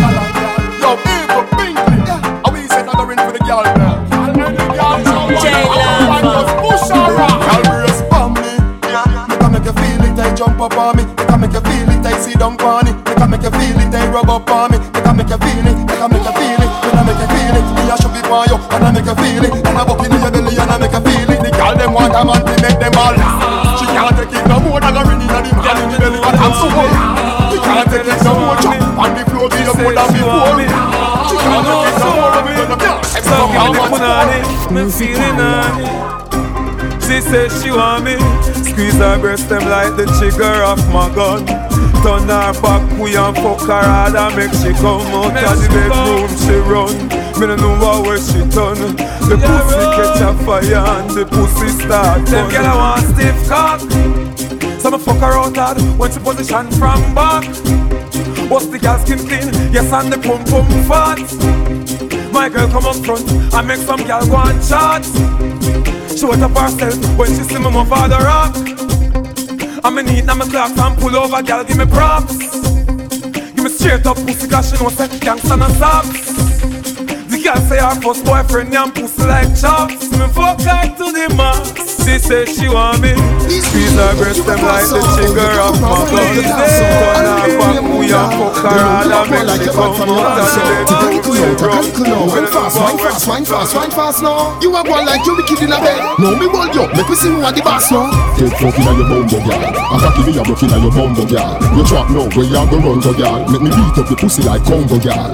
Jump 10.39 10.61
up 10.63 10.79
on 10.79 10.95
me, 10.95 11.03
they 11.03 11.27
can 11.27 11.41
make 11.43 11.51
you 11.51 11.59
feel 11.67 11.91
it. 11.91 12.07
I 12.07 12.15
sit 12.23 12.39
down 12.39 12.55
on 12.63 12.87
it, 12.87 12.95
they 13.03 13.15
can 13.19 13.27
make 13.27 13.43
you 13.43 13.51
feel 13.51 13.75
it. 13.75 13.91
I 13.91 14.07
rub 14.07 14.31
up 14.31 14.47
on 14.47 14.71
me, 14.71 14.79
they 14.79 15.03
can 15.03 15.19
make 15.19 15.27
you 15.27 15.35
feel 15.35 15.67
it. 15.67 15.75
They 15.75 15.99
can 15.99 16.07
make 16.15 16.23
you 16.23 16.31
feel 16.31 16.63
it, 16.63 16.71
they 16.79 16.95
can 16.95 17.03
make 17.11 17.19
you 17.19 17.27
feel 17.27 17.59
it. 17.59 17.67
Me 17.75 17.83
a 17.91 17.99
show 17.99 18.15
it 18.15 18.23
for 18.23 18.47
you, 18.47 18.55
and 18.71 18.87
I 18.87 18.95
make 18.95 19.03
you 19.03 19.19
feel 19.19 19.43
it. 19.43 19.67
And 19.67 19.75
I 19.75 19.83
buck 19.83 19.99
in 19.99 20.15
your 20.15 20.31
belly, 20.31 20.55
and 20.55 20.71
I 20.71 20.79
make 20.79 20.95
you 20.95 21.03
feel 21.03 21.27
it. 21.35 21.43
The 21.43 21.51
girl 21.59 21.75
them 21.75 21.91
want 21.91 22.15
a 22.15 22.23
man 22.23 22.39
to 22.39 22.55
make 22.63 22.79
them 22.79 22.95
all. 22.95 23.19
She 23.83 23.87
can't 23.91 24.15
take 24.15 24.31
it 24.31 24.47
no 24.47 24.63
more 24.63 24.79
than 24.79 24.95
a 24.95 25.03
ring 25.11 25.19
in 25.19 25.27
the 25.27 25.43
man 25.43 25.75
in 25.83 25.91
the 25.91 25.99
belly, 26.07 26.23
but 26.23 26.39
I'm 26.39 26.55
so 26.55 26.71
full. 26.71 26.87
She 27.51 27.59
can't 27.59 27.87
take 27.91 28.07
it 28.07 28.23
no 28.23 28.33
more. 28.39 28.55
Jump 28.63 28.79
on 28.95 29.11
the 29.19 29.23
floor, 29.27 29.51
be 29.51 29.59
more 29.75 29.91
than 29.91 30.07
before. 30.15 30.55
She 31.27 31.35
can't 31.35 31.67
take 31.67 31.83
it 31.83 31.99
no 31.99 32.15
more. 32.15 32.39
I'm 33.59 33.75
gonna 33.91 34.39
I'm 34.39 34.87
me 34.87 34.87
feeling 34.87 35.43
on 35.43 35.83
it. 35.83 37.03
She 37.03 37.19
says 37.27 37.51
she 37.59 37.75
want 37.75 38.07
me 38.07 38.15
Squeeze 38.79 38.95
her 38.99 39.19
breast 39.19 39.49
them 39.49 39.69
like 39.69 39.97
the 39.97 40.07
trigger 40.23 40.63
of 40.63 40.79
my 40.95 41.13
gun. 41.13 41.45
Turn 42.07 42.31
her 42.31 42.55
back, 42.63 42.87
we 42.97 43.17
and 43.17 43.35
fuck 43.35 43.59
her 43.67 43.83
hard 43.83 44.15
and 44.15 44.37
make 44.39 44.55
she 44.55 44.71
come 44.79 45.03
out 45.19 45.35
of 45.35 45.59
the 45.59 45.67
bedroom 45.67 46.31
she 46.39 46.55
run. 46.63 46.95
Me 47.43 47.47
no 47.51 47.75
know 47.75 48.03
way 48.07 48.23
she 48.23 48.39
turn. 48.55 48.79
The 49.27 49.35
pussy 49.35 49.83
catch 49.99 50.23
a 50.23 50.31
fire 50.47 50.79
and 50.95 51.11
the 51.11 51.27
pussy 51.27 51.75
start 51.75 52.25
Them 52.27 52.49
girl 52.53 52.67
I 52.67 52.77
want 52.79 53.03
stiff 53.03 53.49
cock. 53.49 53.81
So 54.79 54.93
me 54.93 54.99
fuck 54.99 55.19
her 55.27 55.35
out 55.35 55.57
hard 55.57 55.83
when 55.99 56.13
she 56.13 56.21
position 56.21 56.71
from 56.79 57.03
back. 57.17 57.51
What's 58.49 58.67
the 58.67 58.79
girl 58.79 58.99
skin 59.01 59.19
clean? 59.19 59.51
Yes 59.75 59.93
and 59.93 60.13
the 60.13 60.19
pum 60.23 60.45
pum 60.47 60.71
fat. 60.87 61.19
My 62.33 62.49
girl 62.49 62.69
come 62.69 62.87
up 62.87 62.95
front 63.05 63.29
and 63.29 63.67
make 63.67 63.79
some 63.81 64.07
girl 64.07 64.25
go 64.25 64.37
and 64.37 64.63
chat 64.63 65.48
Show 66.19 66.33
it 66.33 66.43
up 66.43 66.51
herself 66.51 67.17
when 67.17 67.29
she 67.29 67.45
see 67.45 67.59
me 67.59 67.71
for 67.71 68.09
the 68.09 68.19
rock. 68.19 68.57
I'm 69.85 69.99
in 69.99 70.07
need, 70.07 70.27
now 70.27 70.35
my 70.35 70.49
clocks 70.49 70.77
and 70.77 70.99
pull 70.99 71.15
over, 71.15 71.41
girl, 71.45 71.63
give 71.63 71.77
me 71.77 71.87
props. 71.87 72.37
Give 72.37 73.63
me 73.63 73.71
straight 73.71 74.05
up 74.05 74.17
pussy, 74.17 74.49
cause 74.49 74.69
she 74.69 74.83
know 74.83 74.91
say 74.91 75.07
gangsta 75.07 75.57
no 75.57 75.69
socks. 75.79 76.33
The 77.31 77.41
girl 77.41 77.57
say 77.69 77.79
her 77.79 77.95
first 78.01 78.25
boyfriend, 78.25 78.75
and 78.75 78.93
pussy 78.93 79.23
like 79.23 79.55
chops. 79.61 80.11
Me 80.11 80.27
fuck 80.35 80.61
her 80.63 80.89
to 80.97 81.13
the 81.13 81.33
max. 81.37 81.88
She 82.09 82.17
say 82.19 82.45
she 82.49 82.69
want 82.73 83.05
me. 83.05 83.13
Squeeze 83.53 83.93
her 83.93 84.17
breast 84.17 84.41
them 84.49 84.57
like 84.65 84.89
the 84.89 84.97
trigger 85.13 85.61
of 85.61 85.77
my 85.77 85.93
gun. 86.09 86.41
Turn 86.41 87.29
her 87.37 87.53
back, 87.61 87.85
we 87.85 88.09
a 88.09 88.25
fuck 88.33 88.57
her 88.65 88.81
all 88.81 89.13
and 89.13 89.29
make 89.29 89.45
she 89.61 89.69
come 89.69 89.93
out 89.93 90.41
of 90.41 90.49
the 90.49 90.57
bed. 90.57 90.89
Wine 92.33 92.49
fast, 92.49 92.81
wine 92.81 92.97
fast, 92.97 93.29
wine 93.29 93.45
fast, 93.45 93.77
wine 93.77 93.93
fast 93.93 94.23
now. 94.25 94.57
You 94.65 94.73
a 94.73 94.81
one 94.89 95.05
like 95.05 95.21
you 95.29 95.37
be 95.37 95.45
kid 95.45 95.69
in 95.69 95.73
a 95.73 95.77
bed. 95.85 96.01
No 96.17 96.33
me 96.33 96.49
hold 96.49 96.73
you, 96.73 96.89
make 96.97 97.09
we 97.13 97.17
see 97.17 97.29
who 97.29 97.45
are 97.45 97.53
the 97.53 97.61
boss 97.61 97.93
now. 97.93 98.09
Take 98.41 98.57
fucking 98.57 98.89
on 98.89 98.97
your 98.97 99.09
bumbo 99.13 99.45
girl. 99.45 99.69
I 99.69 99.97
cocky 100.01 100.23
me 100.25 100.33
a 100.33 100.43
broken 100.49 100.73
on 100.73 100.81
your 100.81 100.93
bumbo 100.97 101.29
girl. 101.29 101.61
You 101.77 101.85
trap 101.85 102.09
now, 102.09 102.25
where 102.33 102.49
you 102.49 102.57
go 102.57 102.77
run 102.89 103.05
go 103.05 103.13
girl. 103.13 103.45
Make 103.53 103.69
me 103.69 103.71
beat 103.71 104.01
up 104.01 104.09
your 104.09 104.17
pussy 104.17 104.43
like 104.49 104.65
Congo 104.65 104.97
girl. 104.97 105.29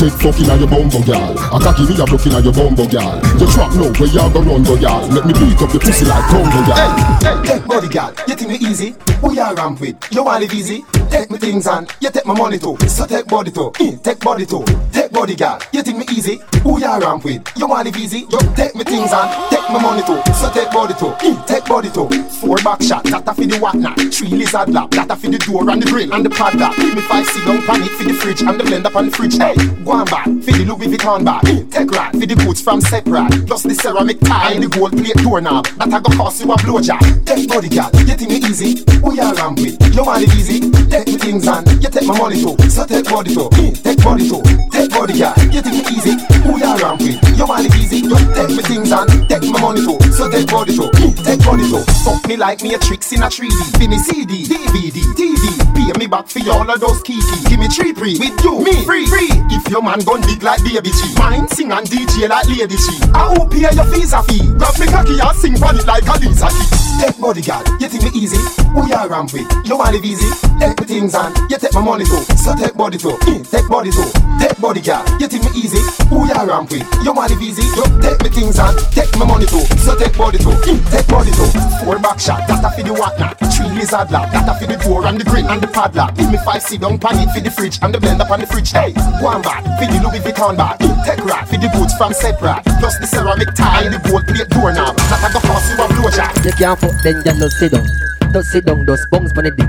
Take 0.00 0.16
fucking 0.24 0.48
on 0.48 0.56
your 0.56 0.72
bumbo 0.72 1.04
girl. 1.04 1.36
I 1.36 1.60
cocky 1.60 1.84
me 1.84 2.00
a 2.00 2.04
broken 2.08 2.32
on 2.32 2.40
your 2.40 2.56
bumbo 2.56 2.88
girl. 2.88 3.20
You 3.36 3.46
trap 3.52 3.76
now, 3.76 3.92
where 3.92 4.08
you 4.08 4.24
go 4.32 4.40
run 4.40 4.64
go 4.64 4.76
girl. 4.80 5.04
Make 5.12 5.26
me 5.28 5.34
beat 5.36 5.60
up 5.60 5.68
your 5.68 5.84
pussy 5.84 6.04
like 6.06 6.13
gal, 6.14 6.22
come 6.30 6.50
here, 6.50 6.64
girl. 6.64 6.76
Hey, 6.76 7.52
hey, 7.52 7.58
hey, 7.58 7.66
body 7.66 7.88
girl. 7.88 8.14
you 8.28 8.34
think 8.34 8.50
me 8.50 8.68
easy? 8.68 9.13
Who 9.24 9.32
you 9.32 9.54
ramp 9.54 9.80
with? 9.80 9.96
You 10.12 10.22
want 10.24 10.42
live 10.42 10.52
easy? 10.52 10.84
Take 11.10 11.30
me 11.30 11.38
things 11.38 11.66
and 11.66 11.88
you 12.00 12.10
take 12.10 12.26
my 12.26 12.34
money 12.36 12.58
too. 12.58 12.76
So 12.88 13.06
take 13.06 13.26
body 13.26 13.50
too, 13.50 13.72
eh, 13.80 13.96
take 14.02 14.20
body 14.20 14.44
too. 14.44 14.64
Take 14.92 15.12
body 15.12 15.34
girl, 15.34 15.58
you 15.72 15.82
think 15.82 15.96
me 15.98 16.04
easy? 16.10 16.40
Who 16.62 16.78
you 16.78 16.86
ramp 16.86 17.24
with? 17.24 17.40
You 17.56 17.66
want 17.68 17.86
live 17.86 17.96
easy? 17.96 18.26
You 18.30 18.38
take 18.54 18.74
me 18.74 18.84
things 18.84 19.12
and 19.12 19.50
take 19.50 19.66
my 19.70 19.80
money 19.80 20.02
too. 20.02 20.20
So 20.34 20.50
take 20.52 20.70
body 20.72 20.92
too, 20.94 21.14
eh, 21.22 21.42
take 21.46 21.64
body 21.64 21.88
too. 21.90 22.08
Four 22.40 22.56
back 22.58 22.82
shot, 22.82 23.04
that 23.04 23.24
for 23.24 23.46
the 23.46 23.58
whatnot. 23.60 23.96
Three 24.12 24.28
lizard 24.28 24.68
lap, 24.70 24.90
that 24.90 25.08
for 25.16 25.28
the 25.28 25.38
door 25.38 25.70
and 25.70 25.80
the 25.82 25.86
grill 25.86 26.12
and 26.12 26.24
the 26.26 26.30
padlock. 26.30 26.76
Give 26.76 26.94
me 26.94 27.00
five 27.02 27.24
sit 27.26 27.46
down 27.46 27.62
pan 27.62 27.82
it 27.82 27.90
for 27.92 28.04
the 28.04 28.12
fridge 28.14 28.42
and 28.42 28.60
the 28.60 28.64
blender 28.64 28.94
on 28.94 29.06
the 29.06 29.16
fridge. 29.16 29.38
Hey, 29.38 29.54
go 29.84 29.92
on 29.92 30.04
back 30.06 30.24
for 30.24 30.52
the 30.52 30.64
Louis 30.66 30.88
Vuitton 30.96 31.24
bag. 31.24 31.48
Eh, 31.48 31.62
Take 31.70 31.90
rat 31.92 32.12
for 32.12 32.26
the 32.26 32.34
goods 32.34 32.60
from 32.60 32.80
separate. 32.82 33.46
Plus 33.46 33.62
the 33.62 33.74
ceramic 33.74 34.20
tie 34.20 34.52
and 34.52 34.64
the 34.64 34.68
gold 34.68 34.92
plate 34.92 35.16
doorknob. 35.22 35.66
That 35.78 35.94
a 35.94 36.00
go 36.02 36.10
cost 36.16 36.44
you 36.44 36.52
a 36.52 36.56
blowjob. 36.58 37.24
Take 37.24 37.48
body 37.48 37.68
girl, 37.68 37.88
you 38.04 38.14
think 38.18 38.30
me 38.30 38.36
easy? 38.50 38.84
Who 39.14 39.22
you 39.22 39.30
ramp 39.30 39.60
with? 39.62 39.94
You 39.94 40.02
want 40.02 40.26
live 40.26 40.34
easy? 40.34 40.58
Take 40.90 41.06
me 41.06 41.14
things 41.14 41.46
and 41.46 41.62
you 41.78 41.86
take 41.86 42.02
my 42.02 42.18
money 42.18 42.34
too. 42.42 42.58
So 42.66 42.82
take 42.82 43.06
body 43.06 43.30
too, 43.30 43.46
eh, 43.62 43.70
take 43.70 44.02
body 44.02 44.26
too. 44.26 44.42
Take 44.74 44.90
body 44.90 45.14
girl, 45.14 45.34
you 45.54 45.62
think 45.62 45.86
easy? 45.86 46.18
Who 46.42 46.58
you 46.58 46.74
ramp 46.82 46.98
with? 46.98 47.22
You 47.38 47.46
want 47.46 47.62
live 47.62 47.78
easy? 47.78 48.02
You 48.02 48.18
take 48.34 48.50
me 48.50 48.62
things 48.66 48.90
and 48.90 49.06
take 49.30 49.46
my 49.54 49.60
money 49.62 49.86
too. 49.86 50.02
So 50.10 50.26
take 50.26 50.50
body 50.50 50.74
too, 50.74 50.90
eh, 50.98 51.14
take 51.22 51.46
body 51.46 51.62
too. 51.62 51.86
Fuck 52.02 52.26
me 52.26 52.34
like 52.36 52.62
me 52.66 52.74
a 52.74 52.78
tricks 52.78 53.12
in 53.12 53.22
a 53.22 53.30
3D. 53.30 53.78
Give 53.78 53.90
me 53.90 53.98
CD, 54.02 54.50
DVD, 54.50 54.98
TV. 55.14 55.42
Pay 55.78 55.94
me 55.94 56.06
back 56.10 56.26
for 56.26 56.42
all 56.50 56.66
of 56.68 56.80
those 56.80 57.00
kiki. 57.02 57.22
Give 57.46 57.60
me 57.60 57.68
three 57.68 57.94
pre 57.94 58.18
with 58.18 58.34
you, 58.42 58.66
me 58.66 58.82
free, 58.82 59.06
free. 59.06 59.30
If 59.54 59.70
your 59.70 59.82
man 59.82 60.00
gun 60.00 60.22
big 60.22 60.42
like 60.42 60.58
baby 60.66 60.90
G, 60.90 61.14
mine 61.22 61.46
sing 61.54 61.70
and 61.70 61.86
DJ 61.86 62.28
like 62.28 62.48
Lady 62.50 62.74
G. 62.74 62.98
I 63.14 63.30
who 63.30 63.46
pay 63.46 63.70
your 63.70 63.86
fees 63.94 64.12
a 64.12 64.24
fee. 64.26 64.42
Grab 64.58 64.74
me 64.74 64.86
cocky 64.90 65.14
and 65.22 65.38
sing 65.38 65.54
for 65.54 65.70
it 65.70 65.86
like 65.86 66.02
a 66.02 66.18
Lisa 66.18 66.50
G. 66.50 66.83
Take 67.00 67.20
body 67.20 67.42
girl, 67.42 67.62
you 67.80 67.88
think 67.88 68.04
me 68.04 68.10
easy? 68.14 68.38
Who 68.72 68.86
you 68.86 68.96
ramp 69.08 69.32
with? 69.32 69.46
You 69.64 69.76
want 69.76 69.92
live 69.92 70.04
easy? 70.04 70.28
Take 70.58 70.78
me 70.80 70.86
things 70.86 71.14
and 71.14 71.34
you 71.50 71.58
take 71.58 71.74
my 71.74 71.80
money 71.80 72.04
too. 72.04 72.22
So 72.40 72.54
take 72.54 72.74
body 72.74 72.98
too, 72.98 73.16
eh, 73.28 73.42
take 73.44 73.68
body 73.68 73.90
too. 73.90 74.08
Take 74.40 74.58
body 74.60 74.80
girl, 74.80 75.04
you 75.20 75.28
think 75.28 75.44
me 75.44 75.50
easy? 75.56 75.80
Who 76.08 76.26
you 76.26 76.34
ramp 76.34 76.70
with? 76.70 76.86
You 77.04 77.12
want 77.12 77.30
live 77.30 77.42
easy? 77.42 77.62
You 77.76 77.84
take 78.00 78.20
me 78.22 78.28
things 78.30 78.58
and 78.58 78.76
take 78.92 79.12
my 79.18 79.26
money 79.26 79.46
too. 79.46 79.64
So 79.84 79.96
take 79.96 80.16
body 80.16 80.38
too, 80.38 80.52
eh, 80.68 80.78
take 80.90 81.08
body 81.08 81.30
too. 81.32 81.48
Four 81.84 81.98
back 81.98 82.18
shot, 82.20 82.46
that 82.48 82.64
a 82.64 82.70
for 82.70 82.82
the 82.82 82.94
whatnot. 82.94 83.38
Three 83.52 83.68
lizard 83.72 84.10
lap, 84.10 84.32
that 84.32 84.48
a 84.48 84.54
for 84.54 84.66
the 84.66 84.76
door 84.80 85.06
and 85.06 85.20
the 85.20 85.24
grill 85.24 85.48
and 85.48 85.60
the 85.60 85.68
padlock. 85.68 86.14
Give 86.16 86.30
me 86.30 86.38
five 86.44 86.62
sit 86.62 86.80
down 86.80 86.98
pan 86.98 87.18
it 87.20 87.30
for 87.32 87.40
the 87.40 87.50
fridge 87.50 87.78
and 87.82 87.94
the 87.94 87.98
blender 87.98 88.28
on 88.30 88.40
the 88.40 88.46
fridge. 88.46 88.72
Hey, 88.72 88.92
one 89.20 89.42
bag 89.42 89.64
for 89.78 89.86
the 89.90 89.98
Louis 90.00 90.20
Vuitton 90.20 90.56
bag. 90.56 90.78
Take 91.04 91.24
rat 91.24 91.48
for 91.48 91.58
the 91.58 91.68
boots 91.74 91.94
from 91.96 92.12
separate. 92.12 92.64
Plus 92.80 92.96
the 92.98 93.06
ceramic 93.06 93.52
tie 93.54 93.88
the 93.88 93.98
gold 94.08 94.24
plate 94.26 94.48
doorknob. 94.48 94.96
That 95.10 95.20
a 95.20 95.28
go 95.32 95.40
cost 95.44 95.68
you 95.68 95.76
a 95.76 95.86
blowjob. 95.88 96.32
You 96.44 96.52
can't 96.52 96.80
fuck 96.84 97.02
then 97.02 97.22
just 97.24 97.40
no 97.40 97.48
sit 97.48 97.72
down. 97.72 97.86
Just 98.32 98.50
sit 98.50 98.64
down, 98.64 98.84
just 98.86 99.08
bounce 99.10 99.32
on 99.32 99.44
the 99.44 99.50
dick. 99.50 99.68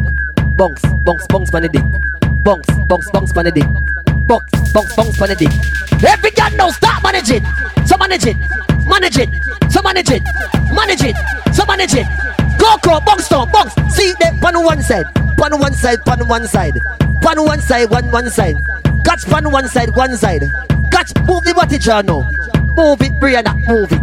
Bounce, 0.57 0.81
bounce, 1.03 1.25
bounce 1.27 1.53
on 1.53 1.61
the 1.61 1.69
dick. 1.69 1.83
Bounce, 2.43 2.67
bounce, 2.87 3.09
bounce 3.11 3.37
on 3.37 3.45
the 3.45 3.51
dick. 3.51 3.67
Bounce, 4.27 4.71
bounce, 4.73 4.95
bounce 4.95 5.21
on 5.21 5.29
the 5.29 5.35
dick. 5.35 5.53
Every 6.03 6.31
girl 6.31 6.51
now 6.55 6.69
start 6.71 7.03
manage 7.03 7.31
it. 7.31 7.43
So 7.87 7.97
manage 7.97 8.25
it, 8.25 8.37
manage 8.85 9.17
it, 9.17 9.29
so 9.71 9.81
manage 9.81 10.09
it, 10.09 10.23
manage 10.73 11.03
it, 11.03 11.15
so 11.53 11.65
manage 11.65 11.93
it. 11.93 12.07
Go 12.57 12.75
go, 12.81 12.99
bounce 12.99 13.29
down, 13.29 13.51
bounce. 13.51 13.73
See 13.95 14.13
them 14.19 14.39
pan 14.39 14.61
one 14.63 14.81
side, 14.81 15.05
pan 15.37 15.59
one 15.59 15.73
side, 15.73 16.03
pan 16.03 16.27
one 16.27 16.47
side, 16.47 16.79
pan 17.21 17.43
one 17.43 17.61
side, 17.61 17.89
one 17.89 18.11
one 18.11 18.29
side. 18.29 18.57
Catch 19.05 19.25
pan 19.25 19.51
one 19.51 19.67
side, 19.67 19.95
one 19.95 20.17
side. 20.17 20.43
Catch, 20.91 21.15
move 21.27 21.43
the 21.43 21.53
body 21.53 21.77
jar 21.77 22.03
now. 22.03 22.29
Move 22.75 23.01
it, 23.01 23.13
Brianna, 23.19 23.53
move 23.67 23.91
it. 23.91 24.01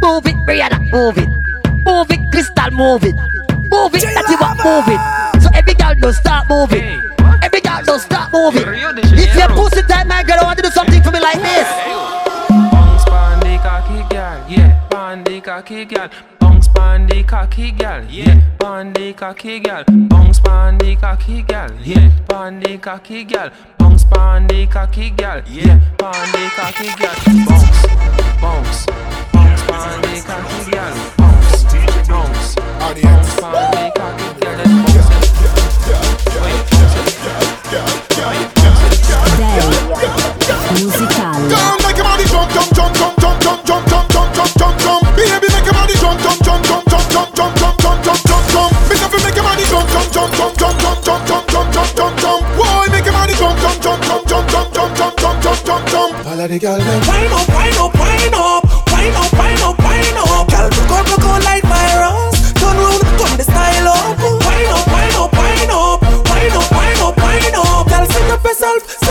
Move 0.00 0.26
it, 0.26 0.36
Brianna, 0.46 0.78
move 0.92 1.18
it. 1.18 1.45
Move 1.86 2.10
it, 2.10 2.20
Crystal, 2.32 2.70
move 2.72 3.04
it. 3.04 3.14
Move 3.70 3.94
it, 3.94 4.02
that's 4.14 4.30
it, 4.30 4.40
what 4.40 4.56
move 4.64 4.88
it. 4.88 5.00
So 5.40 5.48
every 5.54 5.74
girl 5.74 5.94
don't 5.94 6.12
start 6.12 6.48
moving. 6.48 7.00
Every 7.42 7.60
girl 7.60 7.82
don't 7.84 8.00
start 8.00 8.32
moving. 8.32 8.66
If 8.66 9.34
you're 9.36 9.48
pussy 9.48 9.82
tight, 9.82 10.06
my 10.06 10.22
girl, 10.24 10.40
I 10.40 10.44
want 10.44 10.58
to 10.58 10.62
do 10.62 10.70
something 10.70 11.02
for 11.02 11.10
me 11.12 11.20
like 11.20 11.40
this. 11.40 11.68
Bounce 12.50 13.04
the 13.04 13.58
cocky 13.62 14.02
girl, 14.12 14.44
yeah. 14.48 14.82
The 15.24 15.40
cocky 15.40 15.84
girl. 15.84 16.10
Bounce 16.40 16.68
the 16.68 17.24
cocky 17.26 17.70
girl, 17.70 18.04
yeah. 18.10 18.40
The 18.58 19.14
cocky 19.16 19.60
girl. 19.60 19.84
Bounce 19.86 20.40
the 20.40 20.96
cocky 21.00 21.42
girl, 21.42 21.70
yeah. 21.82 22.10
The 22.28 22.78
cocky 22.82 23.24
girl. 23.24 23.50
Bounce 23.78 24.04
the 24.04 24.66
cocky 24.70 25.10
girl, 25.10 25.42
yeah. 25.48 25.80
The 25.98 26.50
cocky 26.56 26.88
girl. 26.98 27.14
Bounce, 28.40 28.86
bounce, 29.32 29.62
bounce 29.66 29.96
the 30.02 30.22
cocky 30.26 30.70
girl. 30.70 31.05
All 56.26 56.40
of 56.40 56.48
the 56.50 56.58
girls. 56.58 56.84
Wind 56.84 57.32
up, 57.32 57.48
wind 57.48 57.76
up, 57.78 57.94
wind 57.94 58.34
up, 58.34 58.64
wind 58.90 59.16
up, 59.16 59.45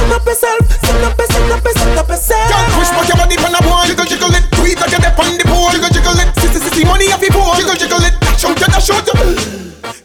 yourself, 0.09 0.61
send 0.85 1.01
up 1.01 1.17
yourself, 1.17 1.45
send 1.49 1.53
up, 1.53 1.65
send 1.65 1.97
up, 1.97 2.05
up 2.05 2.09
yourself. 2.09 2.49
Girl, 2.51 2.65
push 2.77 2.89
back 2.93 3.07
your 3.09 3.17
body 3.17 3.37
pon 3.37 3.55
a 3.55 3.61
board. 3.65 3.87
Jiggle, 3.89 4.05
jiggle 4.05 4.33
it. 4.35 4.43
Tweet 4.53 4.77
like 4.77 4.91
you 4.91 5.01
dip 5.01 5.17
on 5.17 5.33
the 5.37 5.45
pole. 5.45 5.69
Jiggle, 5.71 5.89
jiggle 5.89 6.19
it. 6.19 6.29
Sissy, 6.37 6.59
sissy, 6.61 6.83
money 6.85 7.09
off 7.09 7.21
the 7.21 7.29
pole. 7.31 7.55
Jiggle, 7.57 7.77
jiggle 7.77 8.03
it. 8.05 8.13
Dash 8.21 8.45
out, 8.45 8.57
you 8.59 8.67
dash 8.67 8.89
out. 8.91 9.05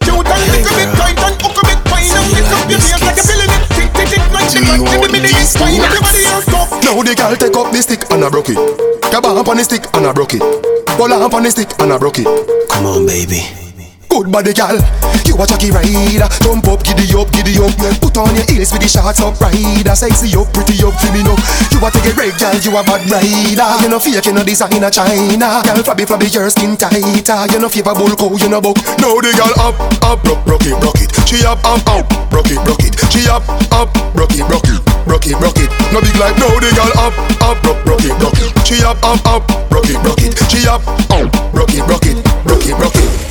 Cute 0.00 0.26
and 0.26 0.42
little 0.52 0.74
bit 0.76 0.90
tight 0.96 1.18
and 1.20 1.36
hook 1.40 1.58
a 1.58 1.62
bit 1.66 1.80
fine 1.90 2.08
and 2.08 2.28
lick 2.32 2.48
up 2.48 2.66
your 2.70 2.80
face 2.80 3.02
like 3.02 3.16
you're 3.18 3.28
feeling 3.28 3.52
it. 3.52 3.62
Tick, 3.76 3.90
tick, 3.92 4.08
tick, 4.08 4.24
right, 4.32 4.48
tick, 4.48 4.64
right, 4.64 5.00
give 5.00 5.12
me 5.12 5.20
the 5.20 5.30
east 5.36 5.58
fine. 5.58 5.76
Everybody 5.76 6.22
else 6.30 6.46
go. 6.48 6.60
Now 6.80 6.96
the 7.02 7.14
girl 7.14 7.34
take 7.36 7.56
up 7.56 7.68
the 7.72 7.80
stick 7.82 8.02
and 8.10 8.24
I 8.24 8.28
broke 8.28 8.50
it. 8.50 8.58
Grab 9.10 9.24
a 9.24 9.30
hump 9.34 9.48
on 9.48 9.56
the 9.58 9.64
stick 9.64 9.84
and 9.94 10.06
I 10.06 10.12
broke 10.12 10.34
it. 10.34 10.42
Pull 10.96 11.12
a 11.12 11.16
hump 11.18 11.34
on 11.34 11.42
the 11.42 11.50
stick 11.50 11.70
and 11.80 11.92
I 11.92 11.98
broke 11.98 12.18
it. 12.18 12.28
Come 12.70 12.86
on, 12.86 13.06
baby. 13.06 13.69
Good 14.10 14.26
body 14.26 14.52
gal, 14.52 14.74
you 15.22 15.38
a 15.38 15.46
jockey 15.46 15.70
rider 15.70 16.26
Jump 16.42 16.66
up, 16.66 16.82
giddy 16.82 17.06
up, 17.14 17.30
giddy 17.30 17.54
up 17.62 17.70
Put 18.02 18.18
on 18.18 18.34
your 18.34 18.42
heels 18.50 18.74
with 18.74 18.82
the 18.82 18.90
shorts 18.90 19.22
up 19.22 19.38
rider 19.38 19.94
Sexy 19.94 20.34
up, 20.34 20.50
pretty 20.50 20.82
up, 20.82 20.98
feeling 20.98 21.30
up 21.30 21.38
You 21.70 21.78
a 21.78 21.88
take 21.94 22.10
a 22.10 22.12
break 22.18 22.34
gal, 22.34 22.58
you 22.58 22.74
a 22.74 22.82
bad 22.82 23.06
rider 23.06 23.70
You 23.80 23.88
no 23.88 24.02
fake, 24.02 24.26
you 24.26 24.34
no 24.34 24.42
design 24.42 24.82
a 24.82 24.90
China 24.90 25.62
Gal 25.62 25.78
flabby, 25.86 26.04
flabby, 26.10 26.26
your 26.26 26.50
skin 26.50 26.74
tighter 26.74 26.98
You 27.54 27.62
no 27.62 27.70
favor 27.70 27.94
bull 27.94 28.10
cow, 28.18 28.34
you 28.34 28.50
no 28.50 28.58
buck 28.58 28.82
Now 28.98 29.14
the 29.22 29.30
gal 29.30 29.54
up, 29.62 29.78
up, 30.02 30.18
broke, 30.26 30.42
broke 30.42 30.66
it, 30.66 30.74
broke 30.82 30.98
it 30.98 31.14
She 31.30 31.46
up, 31.46 31.62
up, 31.62 31.78
up, 31.86 32.04
broke 32.34 32.50
it, 32.50 32.58
broke 32.66 32.82
it 32.82 32.98
She 33.14 33.30
up, 33.30 33.46
up, 33.70 33.94
broke 34.10 34.34
it, 34.34 34.42
broke 34.50 34.66
it 34.66 34.82
Broke 35.06 35.30
it, 35.30 35.38
broke 35.38 35.62
it 35.62 35.70
No 35.94 36.02
big 36.02 36.18
like 36.18 36.34
now 36.34 36.50
the 36.58 36.66
gal 36.74 36.90
up, 36.98 37.14
up, 37.46 37.56
broke, 37.62 37.78
broke 37.86 38.02
it, 38.02 38.14
broke 38.18 38.42
it 38.42 38.50
She 38.66 38.82
up, 38.82 38.98
up, 39.06 39.22
up, 39.22 39.46
broke 39.70 39.86
it, 39.86 40.02
broke 40.02 40.18
it 40.18 40.34
She 40.50 40.66
up, 40.66 40.82
up, 41.14 41.30
broke 41.54 41.70
it, 41.78 41.86
broke 41.86 42.10
it 42.10 42.18
Broke 42.42 42.66
it, 42.66 42.74
broke 42.74 42.98
it 42.98 43.29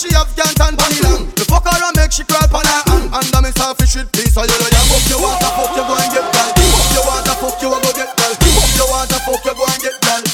she 0.00 0.08
have 0.16 0.32
Gantan 0.32 0.80
vanilla. 0.80 1.28
The 1.36 1.44
fuck 1.44 1.68
her 1.68 1.76
and 1.76 1.92
make 1.92 2.08
she 2.08 2.24
cry 2.24 2.40
on 2.48 2.64
her 2.64 2.82
hand. 2.88 3.12
And 3.12 3.28
I'm 3.36 3.44
selfish 3.52 4.00
with 4.00 4.08
peace. 4.16 4.32
So 4.32 4.40
you 4.48 4.56
know 4.56 4.68
you 4.72 4.82
fuck 4.88 5.04
your 5.12 5.20
fuck 5.20 5.76
you 5.76 5.84
go 5.84 5.92
and 5.92 6.08
get 6.08 6.24
girl. 6.24 6.50
Fuck 6.56 6.88
want 6.96 7.04
water, 7.04 7.36
fuck 7.36 7.60
you 7.60 7.68
go 7.68 7.90
get 7.92 8.08
girl. 8.16 8.32
Fuck 8.32 8.72
want 8.80 8.88
water, 8.88 9.20
fuck 9.28 9.44
you 9.44 9.52
go 9.52 9.64
and 9.68 9.80
get 9.84 9.96
girl. 10.00 10.24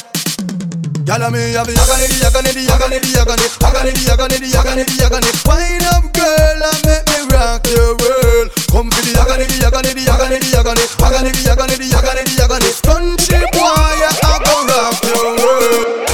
Gyal, 1.06 1.22
I 1.22 1.30
me 1.30 1.54
have 1.54 1.66
the 1.70 1.74
agony, 1.78 2.06
di, 2.10 2.18
agony, 2.26 2.50
di, 2.50 2.66
agony, 2.66 2.98
di, 2.98 3.10
agony, 3.14 3.46
agony, 3.62 3.94
the 3.94 4.10
agony, 4.10 4.38
the 4.42 4.50
agony, 4.58 4.82
the 4.82 4.96
agony. 5.06 5.30
Wind 5.46 5.86
up, 5.94 6.02
girl, 6.10 6.62
and 6.66 6.82
make 6.82 7.06
me 7.10 7.18
rock 7.30 7.62
your 7.70 7.94
world. 7.94 8.50
Come 8.70 8.90
for 8.90 9.02
the 9.06 9.14
agony, 9.14 9.46
di, 9.46 9.62
agony, 9.62 9.94
di, 9.94 10.02
agony, 10.10 10.38
di, 10.42 10.50
agony, 10.58 10.82
agony, 10.98 11.30
the 11.30 11.42
agony, 11.46 11.74
the 11.78 11.94
agony, 11.94 12.22
the 12.26 12.34
agony. 12.42 12.70
Country 12.82 13.38
boy, 13.54 13.98
I 14.02 14.34
go 14.42 14.54
rock 14.66 14.98
your 15.06 15.26
world. 15.38 16.10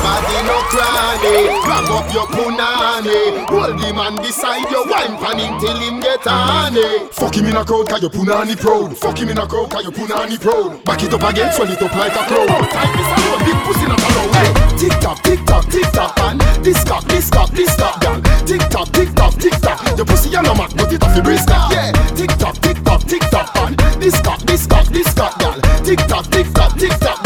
Body 0.00 0.38
no 0.48 0.56
crying, 0.72 1.52
grab 1.68 1.92
up 1.92 2.08
your 2.16 2.24
punani. 2.32 2.71
Hold 3.02 3.80
him 3.82 3.98
and 3.98 4.16
decide 4.18 4.70
your 4.70 4.86
wine 4.86 5.18
pan 5.18 5.38
him 5.38 5.58
till 5.58 5.76
him 5.76 5.98
get 5.98 6.24
on 6.26 6.76
it. 6.76 7.12
Fuck 7.12 7.34
him 7.34 7.46
in 7.46 7.56
a 7.56 7.64
crowd, 7.64 7.88
cause 7.88 8.00
your 8.00 8.10
punani 8.10 8.54
proud. 8.54 8.96
Fuck 8.96 9.18
him 9.18 9.28
in 9.28 9.38
a 9.38 9.46
crowd, 9.46 9.70
cause 9.70 9.82
your 9.82 9.92
punani 9.92 10.38
proud. 10.40 10.84
Back 10.84 11.02
it 11.02 11.12
up 11.12 11.22
again, 11.22 11.52
swell 11.52 11.70
it 11.70 11.82
up 11.82 11.94
like 11.96 12.14
a 12.14 12.22
crowd. 12.30 12.46
Time 12.70 12.94
is 12.94 13.10
alone, 13.10 13.42
big 13.42 13.58
pussy 13.66 13.86
not 13.90 13.98
allowed. 13.98 14.34
Hey, 14.38 14.78
tick 14.78 14.94
tock, 15.00 15.18
tick 15.22 15.44
tock, 15.44 15.66
tick 15.66 15.90
tock, 15.90 16.16
man. 16.16 16.38
This 16.62 16.84
cock, 16.84 17.04
this 17.04 17.28
cock, 17.28 17.50
this 17.50 17.74
cock, 17.74 18.00
girl. 18.00 18.22
Tick 18.46 18.62
tock, 18.70 18.88
tick 18.92 19.10
tock, 19.14 19.34
tick 19.34 19.56
tock. 19.58 19.96
Your 19.96 20.06
pussy 20.06 20.36
on 20.36 20.46
a 20.46 20.54
mat, 20.54 20.72
but 20.76 20.92
it 20.92 21.02
off 21.02 21.14
the 21.16 21.22
brisk. 21.22 21.48
Yeah, 21.48 21.90
tick 22.14 22.30
tock, 22.38 22.54
tick 22.62 22.78
tock, 22.84 23.02
tick 23.02 23.22
tock, 23.34 23.50
man. 23.56 23.74
This 23.98 24.20
cock, 24.22 24.38
this 24.46 24.66
cock, 24.66 24.86
this 24.86 25.12
cock, 25.12 25.38
girl. 25.40 25.58
Tick 25.82 25.98
tock, 26.06 26.26
tick 26.30 26.46
tock, 26.54 26.78
tick 26.78 26.94
tock. 27.02 27.18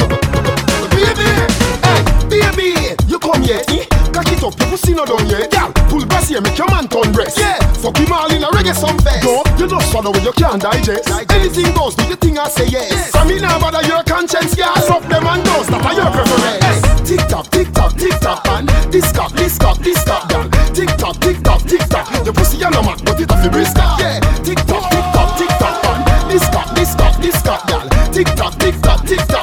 Baby, 0.88 1.28
hey, 1.84 2.00
baby, 2.32 2.96
you 3.08 3.18
come 3.18 3.42
here, 3.42 3.60
pussy 4.70 4.94
no 4.94 5.04
done 5.04 5.26
yet, 5.28 5.50
girl. 5.50 5.72
Pull 5.88 6.04
brass 6.06 6.28
here, 6.28 6.40
make 6.40 6.58
your 6.58 6.68
man 6.70 6.88
turn 6.88 7.12
breast. 7.12 7.38
Yeah, 7.38 7.58
fuck 7.80 7.96
him 7.96 8.12
all 8.12 8.30
in 8.32 8.42
a 8.42 8.48
reggae 8.50 8.74
song 8.74 8.98
fest. 8.98 9.24
Go, 9.24 9.42
you 9.58 9.66
just 9.68 9.90
swallow 9.90 10.12
when 10.12 10.24
you 10.24 10.32
can't 10.32 10.60
digest. 10.60 11.08
Anything 11.30 11.72
goes, 11.74 11.94
do 11.94 12.04
the 12.06 12.16
thing 12.16 12.38
I 12.38 12.48
say 12.48 12.66
yes. 12.66 13.10
From 13.10 13.28
me 13.28 13.40
now, 13.40 13.58
bother 13.58 13.86
your 13.86 14.02
conscience, 14.04 14.54
girl. 14.54 14.74
Suck 14.82 15.02
them 15.08 15.26
and 15.26 15.42
those 15.46 15.68
that 15.68 15.82
are 15.82 15.94
your 15.94 16.10
preference. 16.10 16.62
Hey, 16.62 17.16
tick 17.16 17.22
tock, 17.28 17.46
tick 17.50 17.72
tock, 17.72 17.92
tick 17.96 18.16
tock, 18.20 18.44
man. 18.46 18.66
This 18.90 19.12
cock, 19.12 19.32
this 19.32 19.58
cock, 19.58 19.78
this 19.78 20.02
cock, 20.04 20.28
girl. 20.28 20.48
Tick 20.74 20.90
tock, 20.96 21.16
tick 21.20 21.38
tock, 21.42 21.62
tick 21.62 21.84
tock. 21.88 22.06
Your 22.24 22.34
pussy 22.34 22.62
a 22.62 22.70
no 22.70 22.82
mat, 22.82 23.00
but 23.04 23.20
it 23.20 23.30
off 23.30 23.42
the 23.42 23.50
brisk. 23.50 23.76
Yeah, 23.76 24.20
tick 24.42 24.58
tock, 24.66 24.90
tick 24.90 25.06
tock, 25.14 25.38
tick 25.38 25.52
tock, 25.60 25.76
man. 25.84 26.28
This 26.28 26.46
cock, 26.50 26.68
this 26.74 26.94
cock, 26.94 27.14
this 27.20 27.40
cock, 27.42 27.66
girl. 27.68 27.84
Tick 28.12 28.28
tock, 28.34 28.54
tick 28.58 28.76
tock, 28.80 29.06
tick 29.06 29.20
tock. 29.28 29.35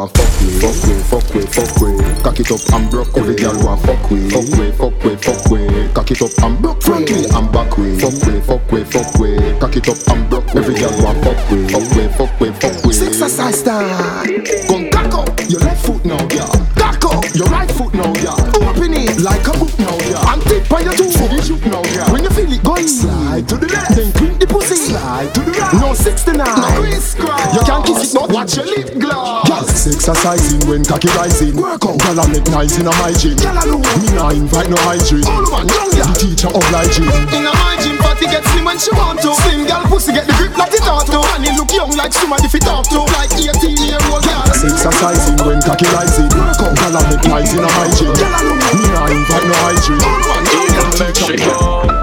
Want 0.00 0.16
fuck 0.16 0.40
with, 0.40 0.62
fuck 0.62 0.88
with, 0.88 1.06
fuck 1.10 1.34
with, 1.34 1.54
fuck 1.54 1.82
with. 1.82 2.24
Cock 2.24 2.40
it 2.40 2.50
up 2.50 2.72
and 2.72 2.90
broke 2.90 3.18
Every 3.18 3.36
girl 3.36 3.52
want 3.62 3.82
fuck 3.82 4.10
with, 4.10 4.32
fuck 4.32 4.48
with, 4.56 4.78
fuck 4.78 5.04
with, 5.04 5.22
fuck 5.22 5.50
with. 5.50 5.94
Cock 5.94 6.10
it 6.10 6.22
up 6.22 6.42
and 6.42 6.62
broke 6.62 6.82
Frankly 6.82 7.24
and 7.28 7.52
back 7.52 7.76
with, 7.76 8.00
fuck 8.00 8.16
with, 8.24 8.46
fuck 8.46 8.72
with, 8.72 8.90
fuck 8.90 9.20
with. 9.20 9.60
Cock 9.60 9.76
it 9.76 9.88
up 9.90 10.16
and 10.16 10.30
broke 10.30 10.56
Every 10.56 10.72
girl 10.72 11.04
want 11.04 11.22
fuck 11.22 11.50
with, 11.50 11.70
fuck 11.70 11.84
with, 11.92 12.16
fuck 12.16 12.40
with, 12.40 12.56
fuck 12.62 12.84
with. 12.86 13.02
Exercise 13.02 13.62
time. 13.62 14.40
Gon' 14.72 14.88
cock 14.88 15.12
up 15.20 15.40
your 15.50 15.60
left 15.60 15.84
foot 15.84 16.02
now, 16.02 16.24
girl. 16.32 16.48
Cock 16.80 17.04
up 17.04 17.24
your 17.34 17.48
right 17.48 17.70
foot 17.70 17.92
now, 17.92 18.10
girl. 18.24 18.40
Open 18.56 18.94
it 18.94 19.20
like 19.20 19.46
a 19.48 19.52
book 19.52 19.76
now, 19.78 19.98
girl. 20.00 20.24
And 20.32 20.40
tip 20.48 20.72
on 20.72 20.84
your 20.84 20.96
two 20.96 21.10
foot, 21.12 21.44
you 21.44 21.56
now, 21.68 21.84
girl. 21.84 22.08
When 22.08 22.24
you 22.24 22.30
feel 22.30 22.50
it 22.50 22.64
going, 22.64 22.88
slide 22.88 23.46
to 23.50 23.56
the 23.58 23.68
left. 23.68 23.96
Then 23.96 24.12
clean 24.12 24.38
the 24.38 24.46
pussy, 24.46 24.76
slide 24.76 25.34
to 25.34 25.40
the 25.40 25.52
right. 25.52 25.74
No 25.76 25.92
69, 25.92 26.40
no 26.40 26.80
crisscross. 26.80 27.54
You 27.54 27.60
can't 27.68 27.84
kiss 27.84 28.08
it, 28.08 28.16
but 28.16 28.32
watch 28.32 28.56
your 28.56 28.64
lip 28.64 28.98
gloss. 28.98 29.69
Exercising 30.00 30.64
when 30.64 30.80
cocky 30.80 31.12
rising. 31.12 31.52
Work 31.60 31.84
out, 31.84 32.00
girl, 32.00 32.24
I 32.24 32.26
make 32.32 32.48
nice 32.48 32.72
in 32.80 32.88
a 32.88 32.92
my 33.04 33.12
gym. 33.12 33.36
Girl, 33.36 33.52
I 33.52 33.68
know. 33.68 33.84
Me 34.00 34.08
nah 34.16 34.32
invite 34.32 34.72
no 34.72 34.80
hygiene. 34.88 35.20
All 35.28 35.44
young 35.44 35.68
girl. 35.68 36.08
The 36.08 36.16
teacher 36.16 36.48
obliging. 36.48 37.04
In 37.04 37.44
a 37.44 37.52
my 37.52 37.76
gym, 37.84 38.00
party 38.00 38.24
get 38.24 38.40
slim 38.48 38.64
when 38.64 38.80
she 38.80 38.96
want 38.96 39.20
to. 39.20 39.28
Slim 39.44 39.68
girl 39.68 39.84
pussy 39.92 40.16
get 40.16 40.24
the 40.24 40.32
grip 40.40 40.56
like 40.56 40.72
it 40.72 40.88
ought 40.88 41.04
to. 41.04 41.20
And 41.36 41.44
it 41.44 41.52
look 41.52 41.68
young 41.76 41.92
like 42.00 42.16
somebody 42.16 42.48
fit 42.48 42.64
talk 42.64 42.88
to. 42.88 43.04
Like 43.12 43.28
18 43.28 43.76
year 43.76 44.00
old 44.08 44.24
girl. 44.24 44.40
Exercising 44.48 45.36
when 45.44 45.60
cocky 45.60 45.84
rising. 45.92 46.32
Work 46.32 46.64
out, 46.64 46.72
girl, 46.80 46.96
I 46.96 47.04
make 47.04 47.24
nice 47.28 47.52
in 47.52 47.60
a 47.60 47.68
my 47.68 47.92
gym. 47.92 48.16
Girl, 48.16 48.32
I 48.32 48.40
know. 48.40 48.56
Me 48.56 48.88
nah 48.96 49.04
invite 49.04 49.44
no 49.44 49.56
hygiene. 49.68 50.00
All 50.00 50.16
young 50.48 50.72
girl. 50.80 50.96
The 50.96 51.12
teacher 51.12 52.00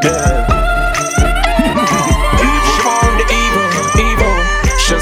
She 0.00 0.39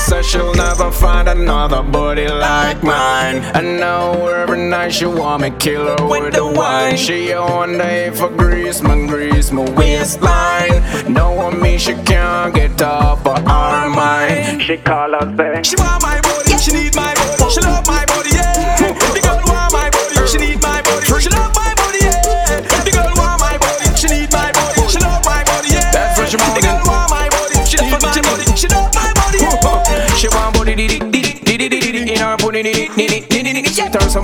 said 0.09 0.25
she'll 0.25 0.55
never 0.55 0.91
find 0.91 1.29
another 1.29 1.83
body 1.83 2.27
like 2.29 2.83
mine. 2.83 3.37
And 3.55 3.79
now 3.79 4.27
every 4.27 4.59
night 4.59 4.93
she 4.95 5.07
want 5.07 5.43
me 5.43 5.51
kill 5.59 5.85
her 5.85 6.09
with 6.09 6.35
the 6.35 6.47
wine. 6.47 6.97
She 6.97 7.35
wonder 7.35 7.85
if 7.85 8.23
I 8.23 8.29
grease 8.29 8.81
my 8.83 8.97
grease 9.07 9.53
my 9.53 9.69
waistline. 9.73 10.81
Knowing 11.13 11.61
me, 11.61 11.79
she 11.79 11.95
can't 12.09 12.55
get 12.55 12.81
up 12.81 13.27
of 13.27 13.39
her 13.39 13.89
mind. 13.89 14.63
She 14.63 14.77
call 14.79 15.13
her 15.13 15.27
say 15.37 15.63
She 15.63 15.77
want 15.77 16.03
my 16.03 16.21
body, 16.23 16.57
she 16.59 16.73
need 16.73 16.95
my 16.97 17.15
body, 17.15 17.51
she 17.55 17.61
love 17.61 17.87
my 17.87 18.05
body, 18.07 18.31
yeah. 18.33 18.93
The 19.15 19.21
girl 19.21 19.41
want 19.45 19.73
my 19.73 19.91
body, 19.91 20.17
she 20.27 20.39
need 20.39 20.61
my 20.63 20.81
body, 20.83 21.07
she 21.21 21.31
love 21.31 21.53
my 21.55 21.75
body, 21.77 22.01
yeah. 22.03 22.61
The 22.85 22.93
girl 22.97 23.13
want 23.21 23.41
my 23.41 23.57
body, 23.59 23.87
she 23.97 24.09
need 24.09 24.33
my 24.33 24.53
body, 24.53 24.83
she 24.89 24.99
love 25.05 25.25
my 25.25 25.45
body, 25.45 25.69
yeah. 25.77 25.93
That's 25.93 26.19
what 26.19 26.29
she 26.31 26.37
want. 26.37 26.55
The 26.57 26.63
girl 26.65 26.81
want 26.89 27.11
my 27.11 27.29
body, 27.29 27.57
she 27.69 27.77
need 27.77 27.93
my 27.93 27.99
body, 28.01 28.57
she 28.57 28.69
love 28.69 28.93
my 28.95 29.13
body, 29.13 29.18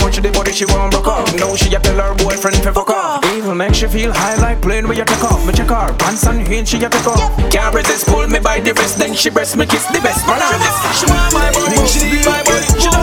much 0.05 0.21
the 0.21 0.31
body 0.31 0.53
she 0.53 0.67
want 0.67 0.93
broke 0.93 1.09
up. 1.09 1.25
Now 1.41 1.57
she 1.57 1.75
a 1.75 1.81
tell 1.81 1.97
her 1.97 2.15
boyfriend 2.21 2.63
to 2.63 2.73
fuck 2.73 2.91
off. 2.91 3.25
Evil 3.33 3.55
make 3.55 3.75
she 3.75 3.87
feel 3.87 4.13
high 4.13 4.37
like 4.37 4.61
plane 4.61 4.87
where 4.87 4.97
you 4.97 5.05
take 5.05 5.25
off. 5.25 5.41
Me 5.47 5.53
check 5.53 5.69
her 5.69 5.95
pants 5.97 6.27
and 6.27 6.47
heels 6.47 6.69
she 6.69 6.77
a 6.85 6.89
take 6.91 7.07
off. 7.07 7.33
Can't 7.51 7.75
resist 7.75 8.07
pull 8.07 8.29
me 8.29 8.39
by 8.39 8.61
the 8.61 8.75
wrist 8.75 8.99
then 8.99 9.15
she 9.15 9.31
breast 9.31 9.57
me 9.57 9.65
kiss 9.65 9.87
the 9.87 10.01
best 10.05 10.27
man 10.27 10.41
this. 10.61 10.77
She 11.01 11.07
want 11.09 11.33
my 11.33 11.49
body, 11.57 11.81
she 11.89 12.05
need 12.05 12.27
my 12.27 12.45
body, 12.45 12.67
she 12.77 12.89
my 12.89 12.93
body, 12.93 12.94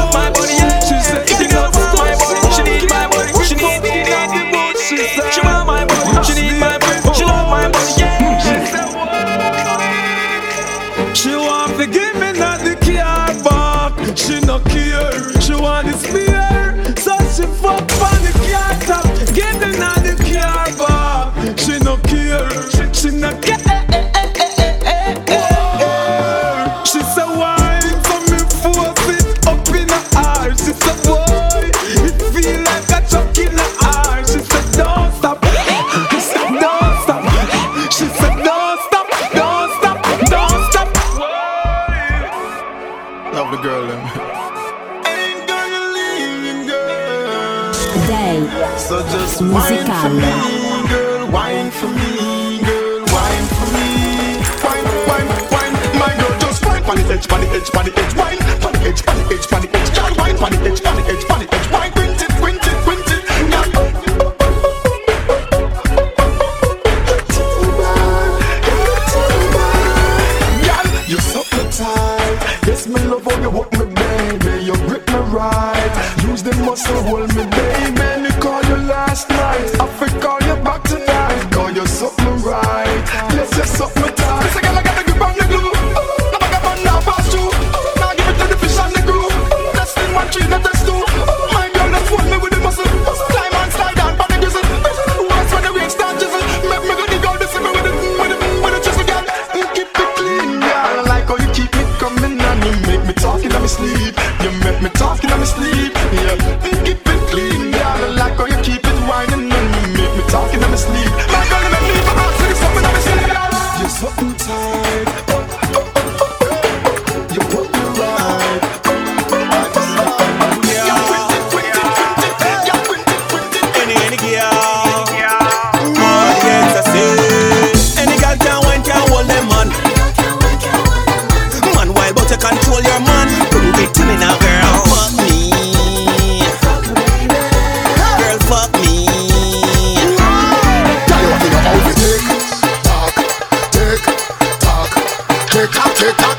edge, 57.62 57.76
on 57.76 58.01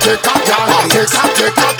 take 0.03 0.19
a, 0.19 0.35
girl. 0.47 0.89
Take 0.89 1.15
a, 1.15 1.35
take 1.37 1.59
a. 1.59 1.72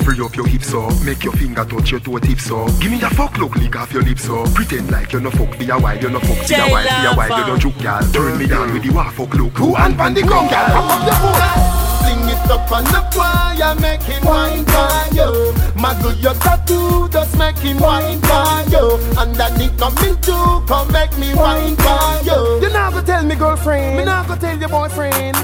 free 0.00 0.20
up 0.20 0.34
your 0.36 0.46
hips 0.46 0.68
so. 0.68 0.88
Make 1.04 1.24
your 1.24 1.32
finger 1.32 1.64
touch 1.64 1.90
your 1.90 2.00
toe 2.00 2.18
tips 2.18 2.44
so. 2.44 2.66
Give 2.80 2.90
me 2.90 3.00
a 3.02 3.10
fuck 3.10 3.36
look, 3.38 3.54
lick 3.56 3.76
off 3.76 3.92
your 3.92 4.02
lips 4.02 4.24
so. 4.24 4.44
Pretend 4.54 4.90
like 4.90 5.12
you're 5.12 5.20
no 5.20 5.30
fuck 5.30 5.54
for 5.54 5.62
a 5.62 5.78
while, 5.78 5.98
you 5.98 6.10
no 6.10 6.20
fuck 6.20 6.46
for 6.46 6.54
a 6.54 6.70
while, 6.70 6.84
for 6.84 7.08
a 7.08 7.16
while, 7.16 7.40
you 7.40 7.46
no 7.46 7.58
juke, 7.58 7.78
girl. 7.78 8.02
Turn 8.12 8.38
me 8.38 8.46
down 8.46 8.72
with 8.72 8.82
the 8.82 8.90
war 8.90 9.10
fuck 9.10 9.34
look. 9.34 9.52
Who 9.58 9.76
and 9.76 9.96
pan 9.96 10.14
the 10.14 10.22
ground, 10.22 10.50
girl? 10.50 10.66
Pop 10.66 10.90
up 10.90 11.06
your 11.06 11.18
foot. 11.22 11.80
Fling 12.00 12.28
it 12.28 12.50
up 12.50 12.72
on 12.72 12.84
the 12.84 13.02
choir, 13.12 13.74
make 13.80 14.02
him 14.02 14.24
wine 14.24 14.64
for 14.64 15.14
you. 15.14 15.54
My 15.80 15.98
good, 16.02 16.18
your 16.18 16.34
tattoo 16.34 17.08
just 17.08 17.36
make 17.38 17.58
him 17.58 17.78
wine 17.78 18.20
for 18.20 18.70
you. 18.70 18.98
Underneath 19.18 19.76
coming 19.78 20.16
to 20.20 20.62
come 20.66 20.92
make 20.92 21.16
me 21.18 21.34
wine 21.34 21.76
for 21.76 22.24
you. 22.24 22.60
You 22.62 22.72
never 22.72 23.02
tell 23.02 23.24
me 23.24 23.34
girlfriend, 23.34 23.96
me 23.96 24.04
never 24.04 24.36
tell 24.36 24.58
your 24.58 24.68
boyfriend. 24.68 25.36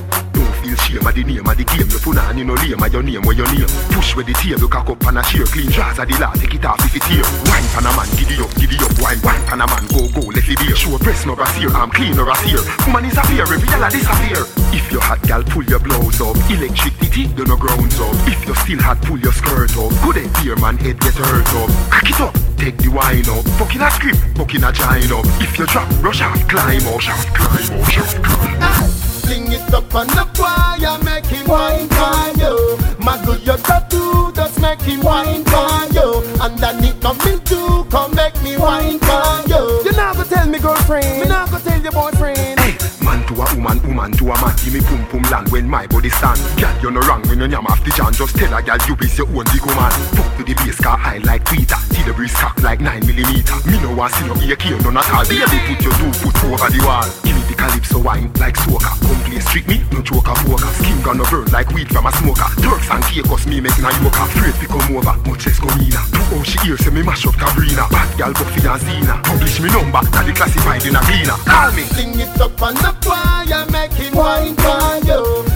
Feel 0.77 1.01
shame 1.01 1.07
of 1.07 1.15
the 1.15 1.25
name 1.25 1.47
of 1.47 1.57
the 1.57 1.65
game. 1.65 1.89
You 1.89 1.99
you 2.37 2.45
no 2.45 2.55
lame 2.55 2.83
of 2.83 2.93
your 2.93 3.03
name 3.03 3.23
where 3.23 3.37
your 3.37 3.49
name. 3.55 3.69
Push 3.97 4.15
with 4.17 4.27
the 4.27 4.35
table, 4.37 4.69
cock 4.69 4.89
up 4.91 5.01
and 5.09 5.19
a 5.19 5.23
share. 5.25 5.49
Clean 5.49 5.71
jars 5.71 5.99
of 5.99 6.07
the 6.09 6.17
law, 6.21 6.33
take 6.37 6.55
it 6.55 6.65
off 6.65 6.81
if 6.85 6.97
it 6.97 7.05
here. 7.09 7.25
Wine 7.49 7.67
pan 7.73 7.89
a 7.89 7.91
man, 7.97 8.09
giddy 8.21 8.37
up, 8.37 8.53
giddy 8.61 8.77
up. 8.85 8.93
Wine, 9.01 9.21
wine 9.25 9.43
pan 9.49 9.65
a 9.65 9.67
man, 9.67 9.85
go, 9.89 10.05
go, 10.13 10.23
let 10.29 10.45
it 10.45 10.59
be. 10.61 10.69
Show 10.77 10.99
breast 10.99 11.27
no 11.27 11.35
brassiere, 11.35 11.73
I'm 11.73 11.91
clean 11.91 12.19
or 12.19 12.29
a 12.29 12.37
sear. 12.45 12.61
Woman 12.87 13.09
is 13.09 13.17
a 13.17 13.25
fear, 13.25 13.47
reveal 13.49 13.83
a 13.83 13.89
disappear. 13.89 14.43
If 14.77 14.93
your 14.93 15.01
hot 15.01 15.23
gal, 15.25 15.43
pull 15.45 15.65
your 15.65 15.81
blouse 15.81 16.21
up. 16.21 16.37
Electricity, 16.53 17.33
you 17.33 17.45
no 17.49 17.57
grounds 17.57 17.99
up. 18.01 18.15
If 18.29 18.45
you 18.47 18.55
still 18.55 18.83
hot, 18.83 19.01
pull 19.03 19.19
your 19.19 19.33
skirt 19.33 19.73
up. 19.81 19.91
Good 20.05 20.21
head, 20.21 20.31
dear 20.43 20.57
man, 20.61 20.77
head 20.77 21.01
get 21.01 21.17
hurt 21.17 21.51
up. 21.57 21.71
Crack 21.89 22.11
it 22.11 22.21
up, 22.21 22.35
take 22.61 22.77
the 22.79 22.93
wine 22.93 23.27
up. 23.33 23.45
Fucking 23.57 23.81
a 23.81 23.91
script, 23.91 24.21
fucking 24.37 24.63
a 24.63 24.71
up. 24.71 25.25
If 25.41 25.59
you 25.59 25.67
drop, 25.67 25.89
rush 26.03 26.21
out, 26.21 26.37
climb 26.49 26.85
up, 26.91 27.01
shout, 27.01 27.27
climb 27.33 27.81
up, 27.81 27.89
shout, 27.89 28.13
climb 28.23 28.63
up. 28.63 29.06
Fling 29.27 29.51
it 29.51 29.75
up 29.75 29.93
on 29.93 30.07
the 30.07 30.25
choir, 30.39 30.99
make 31.03 31.27
him 31.27 31.47
wine 31.49 31.89
for 31.89 32.31
you. 32.39 32.79
My 33.05 33.21
good, 33.27 33.43
your 33.45 33.57
tattoo 33.59 34.31
just 34.33 34.61
make 34.61 34.81
him 34.83 35.03
wine 35.03 35.45
for 35.45 35.67
you. 35.91 36.23
Underneath 36.39 37.01
coming 37.01 37.41
to 37.51 37.85
come 37.91 38.15
make 38.15 38.41
me 38.43 38.57
wine 38.57 39.01
for 39.01 39.43
you. 39.51 39.83
You 39.83 39.93
never 39.93 40.23
tell 40.25 40.47
me 40.47 40.61
girlfriend, 40.61 41.23
me 41.23 41.29
never 41.29 41.59
tell 41.59 41.83
your 41.83 41.91
boyfriend. 41.91 42.61
Hey, 42.61 42.79
man 43.05 43.27
to 43.27 43.35
a 43.35 43.47
woman, 43.59 43.83
woman 43.83 44.13
to 44.13 44.31
a 44.31 44.35
man, 44.39 44.55
give 44.63 44.75
me 44.75 44.81
pum 44.81 45.03
pum 45.11 45.23
land 45.31 45.49
when 45.51 45.69
my 45.69 45.89
body 45.89 46.11
stand. 46.11 46.39
Girl, 46.61 46.75
you 46.83 46.91
no 46.93 47.01
wrong 47.01 47.23
when 47.27 47.41
you 47.41 47.49
yam 47.49 47.67
off 47.67 47.83
the 47.83 47.91
jam, 47.91 48.13
just 48.13 48.37
tell 48.37 48.55
a 48.55 48.63
girl 48.63 48.79
you 48.87 48.95
is 49.03 49.19
your 49.19 49.27
own 49.27 49.45
big 49.51 49.67
woman. 49.67 49.91
Fuck 50.15 50.37
to 50.39 50.45
the 50.45 50.55
base 50.63 50.79
car 50.79 50.97
high 50.97 51.19
like 51.19 51.45
Twitter, 51.45 51.79
see 51.91 52.03
the 52.07 52.13
breeze 52.13 52.35
cock 52.35 52.63
like 52.63 52.81
9 52.81 53.05
millimeter. 53.05 53.59
Me 53.67 53.83
no 53.83 53.91
want 53.93 54.15
see 54.15 54.27
no 54.27 54.39
ear 54.39 54.57
here, 54.61 54.79
none 54.87 54.97
at 54.97 55.11
all. 55.11 55.27
Baby, 55.27 55.59
put 55.67 55.83
your 55.83 55.95
two 55.99 56.13
foot 56.15 56.39
over 56.47 56.71
the 56.71 56.79
wall. 56.87 57.36
The 57.47 57.55
calypso 57.55 57.99
wine 57.99 58.31
like 58.39 58.57
soca. 58.57 58.91
Come 59.07 59.23
play 59.25 59.41
street 59.41 59.67
me, 59.69 59.83
no 59.93 60.01
of 60.01 60.39
poker. 60.45 60.71
Skin 60.83 61.01
gonna 61.03 61.25
burn 61.31 61.47
like 61.53 61.71
weed 61.71 61.89
from 61.89 62.07
a 62.07 62.13
smoker. 62.13 62.49
Turks 62.63 62.91
and 62.91 63.05
Caicos 63.05 63.47
me 63.47 63.61
making 63.61 63.85
a 63.85 63.91
yoke. 64.03 64.19
Afraid 64.19 64.55
to 64.61 64.67
come 64.67 64.97
over, 64.97 65.15
much 65.29 65.47
less 65.47 65.59
comina. 65.59 66.03
Oh, 66.35 66.43
she 66.43 66.59
hears 66.67 66.83
say 66.85 66.91
me 66.91 67.03
mash 67.03 67.27
up 67.27 67.35
Cabrina. 67.35 67.89
Bad 67.91 68.11
gal 68.19 68.33
Buffy 68.33 68.67
and 68.67 68.81
Zena. 68.81 69.21
Publish 69.23 69.61
me 69.61 69.69
number, 69.71 70.03
the 70.03 70.33
classified 70.35 70.85
in 70.87 70.97
a 70.97 71.01
cleaner. 71.07 71.39
Call 71.47 71.73
me. 71.73 71.83
Fling 71.95 72.21
it 72.21 72.41
up 72.41 72.61
on 72.63 72.75
the 72.75 72.93
choir, 73.05 73.65
him 73.97 74.15
wine 74.15 74.55
for 74.57 75.07
you. 75.07 75.47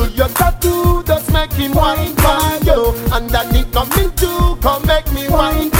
Good, 0.00 0.16
your 0.16 0.28
tattoo 0.28 1.02
just 1.04 1.30
make 1.30 1.52
him 1.52 1.72
wine 1.72 2.14
for 2.16 2.64
you. 2.64 2.94
Underneath 3.12 3.70
coming 3.70 4.10
to 4.12 4.56
come 4.62 4.86
make 4.86 5.12
me 5.12 5.28
wine 5.28 5.70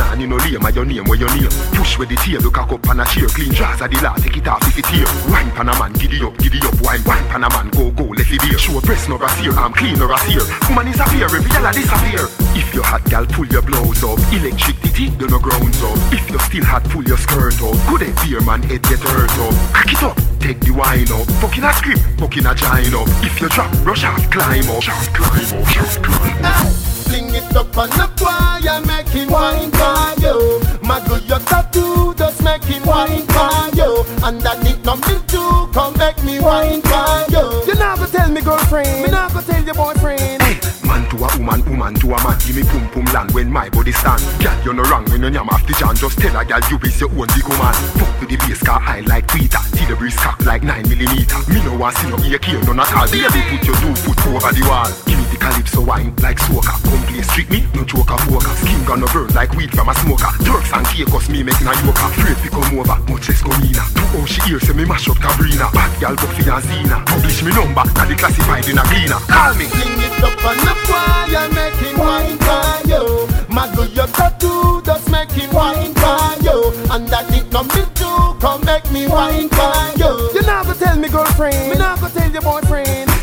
of. 0.00 0.18
You 0.18 0.30
on 0.30 0.38
lame 0.38 0.74
your 0.74 0.84
name 0.84 1.04
where 1.04 1.18
your 1.18 1.30
name. 1.36 1.50
Push 1.74 1.98
with 1.98 2.08
the 2.08 2.16
table, 2.16 2.50
cock 2.50 2.72
up 2.72 2.86
and 2.88 3.00
a 3.00 3.04
chair. 3.04 3.28
Clean 3.28 3.52
jars 3.52 3.80
of 3.80 3.90
the 3.90 3.98
law, 4.02 4.14
take 4.16 4.36
it 4.36 4.48
off 4.48 4.62
if 4.66 4.78
it 4.78 4.86
here. 4.86 5.08
Wine 5.30 5.50
pan 5.52 5.68
a 5.68 5.74
man, 5.78 5.92
giddy 5.94 6.22
up, 6.22 6.36
giddy 6.38 6.58
up. 6.62 6.74
Wine, 6.80 7.02
wine 7.04 7.24
pan 7.28 7.44
a 7.44 7.48
man, 7.50 7.68
go, 7.70 7.90
go, 7.90 8.04
let 8.04 8.26
it 8.30 8.40
be. 8.40 8.56
Show 8.58 8.80
breast 8.80 9.08
no 9.08 9.18
brassiere, 9.18 9.52
I'm 9.54 9.72
clean 9.72 10.00
or 10.00 10.12
a 10.12 10.18
sear. 10.26 10.44
Woman 10.68 10.88
is 10.88 11.00
a 11.00 11.06
fear, 11.10 11.28
reveal 11.28 11.66
a 11.66 11.72
disappear. 11.72 12.26
If 12.56 12.74
your 12.74 12.84
hot 12.84 13.04
gal, 13.10 13.26
pull 13.26 13.46
your 13.46 13.62
blouse 13.62 14.04
up. 14.04 14.18
Electricity, 14.32 15.10
you 15.18 15.28
no 15.28 15.38
grounds 15.38 15.82
up. 15.82 15.96
If 16.12 16.30
you 16.30 16.38
still 16.38 16.64
hot, 16.64 16.84
pull 16.90 17.04
your 17.04 17.18
skirt 17.18 17.60
up. 17.62 17.76
Good 17.88 18.08
head, 18.08 18.16
dear 18.24 18.40
man, 18.42 18.62
head 18.62 18.82
get 18.82 19.00
hurt 19.00 19.30
up. 19.38 19.54
Crack 19.74 19.92
it 19.92 20.02
up, 20.02 20.16
take 20.40 20.60
the 20.60 20.72
wine 20.72 21.10
up. 21.12 21.26
Fucking 21.42 21.64
a 21.64 21.72
script, 21.72 22.02
fucking 22.18 22.46
a 22.46 22.54
giant 22.54 22.94
up. 22.94 23.08
If 23.22 23.40
you 23.40 23.48
drop, 23.48 23.70
rush 23.84 24.04
out, 24.04 24.20
climb 24.30 24.68
up. 24.70 24.82
Shout, 24.82 25.08
climb 25.14 25.60
up, 25.60 25.68
shout, 25.68 26.02
climb 26.02 26.44
up. 26.44 26.93
Fling 27.14 27.32
it 27.32 27.54
up 27.54 27.78
on 27.78 27.88
the 27.90 28.10
choir, 28.18 28.80
make 28.90 29.06
him 29.06 29.30
wine 29.30 29.70
for 29.70 30.18
you. 30.18 30.58
My 30.82 30.98
good, 31.06 31.22
your 31.28 31.38
tattoo 31.46 32.12
just 32.18 32.42
make 32.42 32.64
him 32.64 32.82
wine 32.84 33.22
for 33.30 33.70
you. 33.78 34.02
Underneath 34.18 34.82
coming 34.82 35.22
to 35.30 35.70
come 35.72 35.96
make 35.96 36.18
me 36.24 36.40
wine 36.40 36.82
for 36.82 37.22
you. 37.30 37.70
You 37.70 37.74
never 37.78 38.08
tell 38.08 38.28
me 38.32 38.40
girlfriend, 38.40 39.04
me 39.04 39.10
never 39.12 39.42
tell 39.42 39.62
your 39.62 39.74
boyfriend. 39.74 40.42
Hey, 40.42 40.58
man 40.82 41.08
to 41.10 41.22
a 41.22 41.30
woman, 41.38 41.62
woman 41.70 41.94
to 42.02 42.06
a 42.10 42.18
man, 42.18 42.36
give 42.42 42.56
me 42.56 42.64
pum 42.64 42.90
pum 42.90 43.04
land 43.14 43.30
when 43.30 43.48
my 43.48 43.68
body 43.68 43.92
stand. 43.92 44.18
Girl, 44.42 44.58
you 44.64 44.72
no 44.74 44.82
wrong 44.90 45.04
when 45.04 45.22
you 45.22 45.30
yam 45.30 45.48
off 45.50 45.64
the 45.68 45.72
jam, 45.78 45.94
just 45.94 46.18
tell 46.18 46.34
a 46.34 46.44
girl 46.44 46.58
you 46.68 46.78
is 46.82 46.98
your 46.98 47.10
own 47.10 47.30
big 47.30 47.46
woman. 47.46 47.74
Fuck 47.94 48.10
to 48.18 48.26
the 48.26 48.36
base 48.42 48.62
car 48.64 48.80
high 48.80 49.06
like 49.06 49.28
Twitter, 49.28 49.62
see 49.70 49.86
the 49.86 49.94
breeze 49.94 50.16
cock 50.16 50.44
like 50.44 50.64
9 50.64 50.88
millimeter. 50.88 51.38
Me 51.46 51.62
no 51.62 51.78
want 51.78 51.94
see 51.94 52.10
no 52.10 52.18
ear 52.26 52.42
here, 52.42 52.58
none 52.66 52.80
at 52.80 52.90
all. 52.92 53.06
Baby, 53.06 53.38
put 53.54 53.62
your 53.70 53.76
two 53.78 53.94
foot 54.02 54.18
over 54.26 54.50
the 54.50 54.66
wall. 54.66 55.13
Give 55.34 55.42
me 55.42 55.48
the 55.48 55.54
calypso 55.54 55.80
wine 55.82 56.14
like 56.22 56.38
soca. 56.38 56.74
Come 56.84 57.02
play 57.10 57.22
street 57.22 57.50
me, 57.50 57.66
no 57.74 57.84
joke 57.84 58.10
of 58.10 58.20
poker. 58.28 58.54
Skin 58.62 58.84
gonna 58.84 59.06
burn 59.06 59.28
like 59.34 59.52
weed 59.54 59.70
from 59.74 59.88
a 59.88 59.94
smoker. 59.94 60.30
Turks 60.44 60.70
and 60.72 60.86
Caicos 60.86 61.28
me 61.28 61.42
making 61.42 61.66
a 61.66 61.74
yoke. 61.82 61.98
Afraid 61.98 62.38
to 62.38 62.48
come 62.50 62.78
over, 62.78 62.98
much 63.10 63.28
less 63.28 63.42
comina. 63.42 63.82
To 63.94 64.02
how 64.14 64.24
she 64.26 64.40
hear 64.42 64.60
say 64.60 64.74
me 64.74 64.84
mash 64.84 65.08
up 65.08 65.16
Cabrina. 65.18 65.72
Bad 65.72 65.90
gal 66.00 66.14
Buffy 66.14 66.48
and 66.48 66.62
Zena. 66.62 67.02
Publish 67.06 67.42
me 67.42 67.50
number, 67.50 67.82
now 67.82 68.04
the 68.06 68.14
classified 68.14 68.68
in 68.68 68.78
a 68.78 68.82
cleaner. 68.84 69.20
Call 69.26 69.54
me. 69.54 69.66
Fling 69.66 70.02
it 70.06 70.22
up 70.22 70.44
on 70.44 70.58
the 70.62 70.74
choir, 70.86 71.48
make 71.50 71.78
him 71.82 71.98
wine 71.98 72.38
for 72.38 72.66
you. 72.86 73.04
My 73.48 73.66
good, 73.74 73.90
your 73.96 74.06
tattoo 74.08 74.82
just 74.84 75.10
make 75.10 75.30
him 75.32 75.50
wine 75.52 75.94
for 75.94 76.20
you. 76.46 76.70
Underneath 76.90 77.50
coming 77.50 77.90
to 77.98 78.36
come 78.38 78.62
make 78.64 78.86
me 78.92 79.08
wine 79.08 79.48
for 79.48 79.74
you. 79.98 80.12
You 80.34 80.42
never 80.46 80.74
tell 80.74 80.96
me 80.96 81.08
girlfriend, 81.08 81.70
me 81.70 81.76
never 81.78 82.08
tell 82.08 82.30
your 82.30 82.42
boyfriend. 82.42 83.13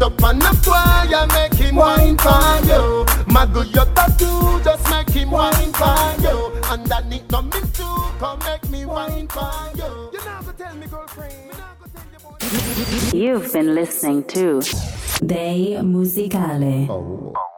Fling 0.00 0.12
it 0.12 0.20
up 0.20 0.24
on 0.24 0.38
the 0.38 0.60
choir, 0.64 1.26
make 1.28 1.54
him 1.54 1.76
wine 1.76 2.16
for 2.16 2.66
you. 2.66 3.04
My 3.32 3.46
good, 3.46 3.68
your 3.74 3.84
tattoo 3.86 4.60
just 4.64 4.90
make 4.90 5.10
him 5.10 5.30
wine 5.30 5.72
for 5.72 6.14
you. 6.22 6.52
Underneath 6.70 7.28
coming 7.28 7.70
to 7.72 8.12
come 8.18 8.38
make 8.40 8.68
me 8.70 8.86
wine 8.86 9.28
for 9.28 9.52
you. 9.76 10.10
You 10.12 10.24
never 10.24 10.52
tell 10.52 10.74
me 10.76 10.86
girlfriend, 10.86 11.48
me 11.48 11.54
never 11.54 11.88
tell 11.94 12.04
your 12.10 12.20
boyfriend. 12.20 13.12
You've 13.12 13.52
been 13.52 13.74
listening 13.74 14.24
to 14.24 14.62
Day 15.26 15.78
Musicale. 15.82 16.88
Oh. 16.88 17.49